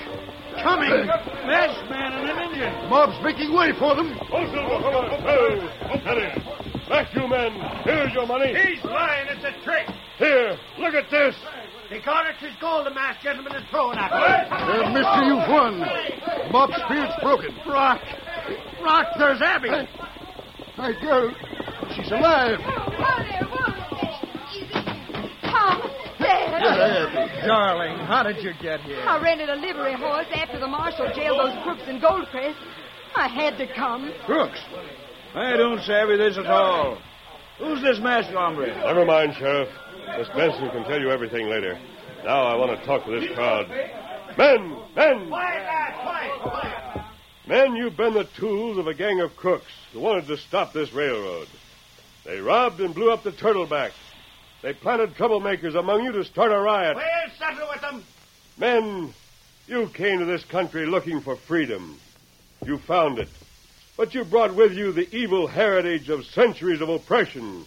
Coming! 0.63 1.07
Masked 1.09 1.89
man 1.89 2.13
and 2.13 2.29
an 2.29 2.39
Indian. 2.45 2.91
Mob's 2.91 3.17
making 3.25 3.53
way 3.55 3.73
for 3.79 3.97
them. 3.97 4.13
Oh, 4.31 4.45
Silver, 4.53 4.79
come 4.85 4.95
on. 4.95 5.09
Oh, 5.25 6.01
steady. 6.01 6.89
Back, 6.89 7.15
you 7.15 7.27
men. 7.27 7.53
Here's 7.85 8.13
your 8.13 8.27
money. 8.27 8.53
He's 8.53 8.85
lying. 8.85 9.29
It's 9.29 9.45
a 9.45 9.65
trick. 9.65 9.89
Here, 10.19 10.59
look 10.79 10.95
at 10.95 11.11
this. 11.11 11.35
The 11.89 12.01
His 12.41 12.57
gold 12.61 12.87
the 12.87 12.91
masked 12.91 13.23
gentleman 13.23 13.55
is 13.55 13.69
throwing 13.71 13.99
at 13.99 14.13
us. 14.13 14.49
Uh, 14.51 14.91
mister, 14.93 15.23
you've 15.25 15.49
won. 15.49 15.81
Mob's 16.51 16.77
spirit's 16.85 17.15
broken. 17.23 17.55
Rock. 17.67 18.01
Rock, 18.83 19.07
there's 19.19 19.43
Abby. 19.43 19.69
My 20.77 20.93
girl, 21.01 21.31
she's 21.95 22.11
alive. 22.11 22.59
Tom, 25.43 25.83
Dad. 26.19 27.47
Darling, 27.47 27.99
how 28.07 28.23
did 28.23 28.43
you 28.43 28.53
get 28.61 28.81
here? 28.81 29.01
I 29.07 29.21
rented 29.23 29.51
a 29.51 29.57
livery 29.57 29.95
horse 29.95 30.27
after 30.35 30.59
the 30.59 30.67
marshal 30.67 31.13
jailed 31.15 31.39
those 31.41 31.63
crooks 31.63 31.83
in 31.87 32.01
Goldcrest. 32.01 32.57
I 33.15 33.29
had 33.29 33.59
to 33.59 33.67
come. 33.75 34.13
Crooks? 34.25 34.59
I 35.35 35.57
don't 35.57 35.83
savvy 35.83 36.17
this 36.17 36.39
at 36.39 36.47
all. 36.47 36.99
Who's 37.59 37.83
this 37.83 37.99
masked 38.01 38.33
hombre? 38.33 38.67
Never 38.67 39.05
mind, 39.05 39.35
Sheriff. 39.39 39.69
Miss 40.19 40.29
Benson 40.29 40.71
can 40.71 40.85
tell 40.85 40.99
you 40.99 41.11
everything 41.11 41.49
later. 41.49 41.79
Now 42.25 42.45
I 42.45 42.55
want 42.55 42.79
to 42.79 42.87
talk 42.87 43.05
to 43.05 43.21
this 43.21 43.29
crowd. 43.35 43.69
Men! 44.39 44.77
Men! 44.97 45.29
Quiet, 45.29 45.65
lad, 45.65 45.95
quiet, 46.03 46.41
quiet. 46.41 47.02
Men, 47.53 47.77
you've 47.77 47.99
been 47.99 48.15
the 48.15 48.25
tools 48.25 48.79
of 48.79 48.87
a 48.87 48.95
gang 48.95 49.21
of 49.21 49.37
crooks 49.37 49.71
who 49.93 50.01
wanted 50.01 50.27
to 50.29 50.39
stop 50.39 50.73
this 50.73 50.91
railroad. 50.95 51.49
They 52.25 52.41
robbed 52.41 52.81
and 52.81 52.95
blew 52.95 53.13
up 53.13 53.25
the 53.25 53.31
Turtleback. 53.31 53.91
They 54.63 54.73
planted 54.73 55.17
troublemakers 55.17 55.75
among 55.75 56.03
you 56.03 56.13
to 56.13 56.25
start 56.25 56.51
a 56.51 56.57
riot. 56.57 56.97
We'll 56.97 57.37
settle 57.39 57.69
with 57.71 57.83
them. 57.83 58.05
Men, 58.57 59.13
you 59.67 59.87
came 59.89 60.21
to 60.21 60.25
this 60.25 60.45
country 60.45 60.87
looking 60.87 61.21
for 61.21 61.37
freedom. 61.37 62.01
You 62.65 62.79
found 62.79 63.19
it. 63.19 63.29
But 63.99 64.15
you 64.15 64.25
brought 64.25 64.55
with 64.55 64.73
you 64.73 64.93
the 64.93 65.15
evil 65.15 65.47
heritage 65.47 66.09
of 66.09 66.25
centuries 66.25 66.81
of 66.81 66.89
oppression. 66.89 67.67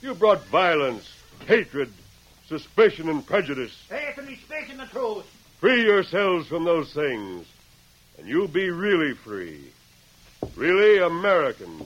You 0.00 0.14
brought 0.14 0.46
violence, 0.46 1.12
hatred, 1.48 1.92
suspicion, 2.46 3.08
and 3.08 3.26
prejudice. 3.26 3.76
Faith 3.88 4.16
and 4.18 4.38
speaking 4.38 4.76
the 4.76 4.86
truth. 4.86 5.26
Free 5.58 5.82
yourselves 5.82 6.46
from 6.46 6.62
those 6.62 6.92
things, 6.92 7.48
and 8.22 8.30
you'll 8.30 8.46
be 8.46 8.70
really 8.70 9.14
free. 9.14 9.60
Really 10.54 10.98
Americans. 11.04 11.82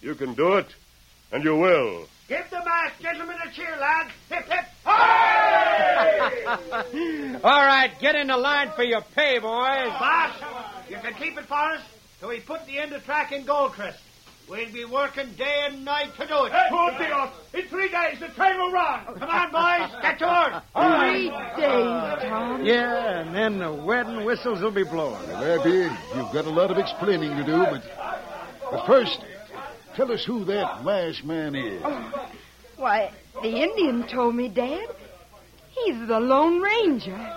You 0.00 0.14
can 0.14 0.32
do 0.32 0.54
it, 0.54 0.74
and 1.30 1.44
you 1.44 1.56
will. 1.56 2.06
Give 2.26 2.48
the 2.48 2.64
masked 2.64 3.02
gentleman 3.02 3.36
a 3.46 3.50
cheer, 3.52 3.76
lad. 3.78 4.10
Hip, 4.30 4.48
hip. 4.48 4.64
hooray! 4.86 6.46
All 7.44 7.66
right, 7.66 7.90
get 8.00 8.14
in 8.14 8.28
the 8.28 8.36
line 8.38 8.70
for 8.74 8.82
your 8.82 9.02
pay, 9.14 9.38
boys. 9.38 9.90
Boss, 9.90 10.36
you 10.88 10.96
can 10.96 11.12
keep 11.14 11.36
it 11.36 11.44
for 11.44 11.54
us 11.54 11.82
till 12.18 12.30
we 12.30 12.40
put 12.40 12.64
the 12.66 12.78
end 12.78 12.94
of 12.94 13.04
track 13.04 13.30
in 13.32 13.44
Goldcrest. 13.44 13.98
We'll 14.50 14.72
be 14.72 14.84
working 14.84 15.32
day 15.38 15.68
and 15.70 15.84
night 15.84 16.10
to 16.18 16.26
do 16.26 16.44
it. 16.44 16.52
Good 16.70 16.98
deal. 16.98 17.32
In 17.54 17.68
three 17.68 17.88
days, 17.88 18.18
the 18.18 18.26
train 18.34 18.58
will 18.58 18.72
run. 18.72 19.04
Oh, 19.06 19.14
come 19.14 19.30
on, 19.30 19.52
boys. 19.52 20.02
Get 20.02 20.18
to 20.18 20.26
work. 20.26 20.64
Three 20.74 21.30
days, 21.30 22.28
Tom. 22.28 22.64
Yeah, 22.64 23.20
and 23.20 23.32
then 23.32 23.60
the 23.60 23.72
wedding 23.72 24.24
whistles 24.24 24.60
will 24.60 24.72
be 24.72 24.82
blowing. 24.82 25.24
Well, 25.28 25.60
Abby, 25.60 25.88
you've 26.16 26.32
got 26.32 26.46
a 26.46 26.50
lot 26.50 26.72
of 26.72 26.78
explaining 26.78 27.36
to 27.36 27.44
do, 27.44 27.58
but, 27.58 27.82
but 28.72 28.86
first, 28.86 29.20
tell 29.94 30.10
us 30.10 30.24
who 30.24 30.44
that 30.46 30.84
masked 30.84 31.24
man 31.24 31.54
is. 31.54 31.80
Oh, 31.84 32.32
why, 32.76 33.12
the 33.42 33.62
Indian 33.62 34.08
told 34.08 34.34
me, 34.34 34.48
Dad. 34.48 34.88
He's 35.70 36.08
the 36.08 36.18
Lone 36.18 36.60
Ranger. 36.60 37.36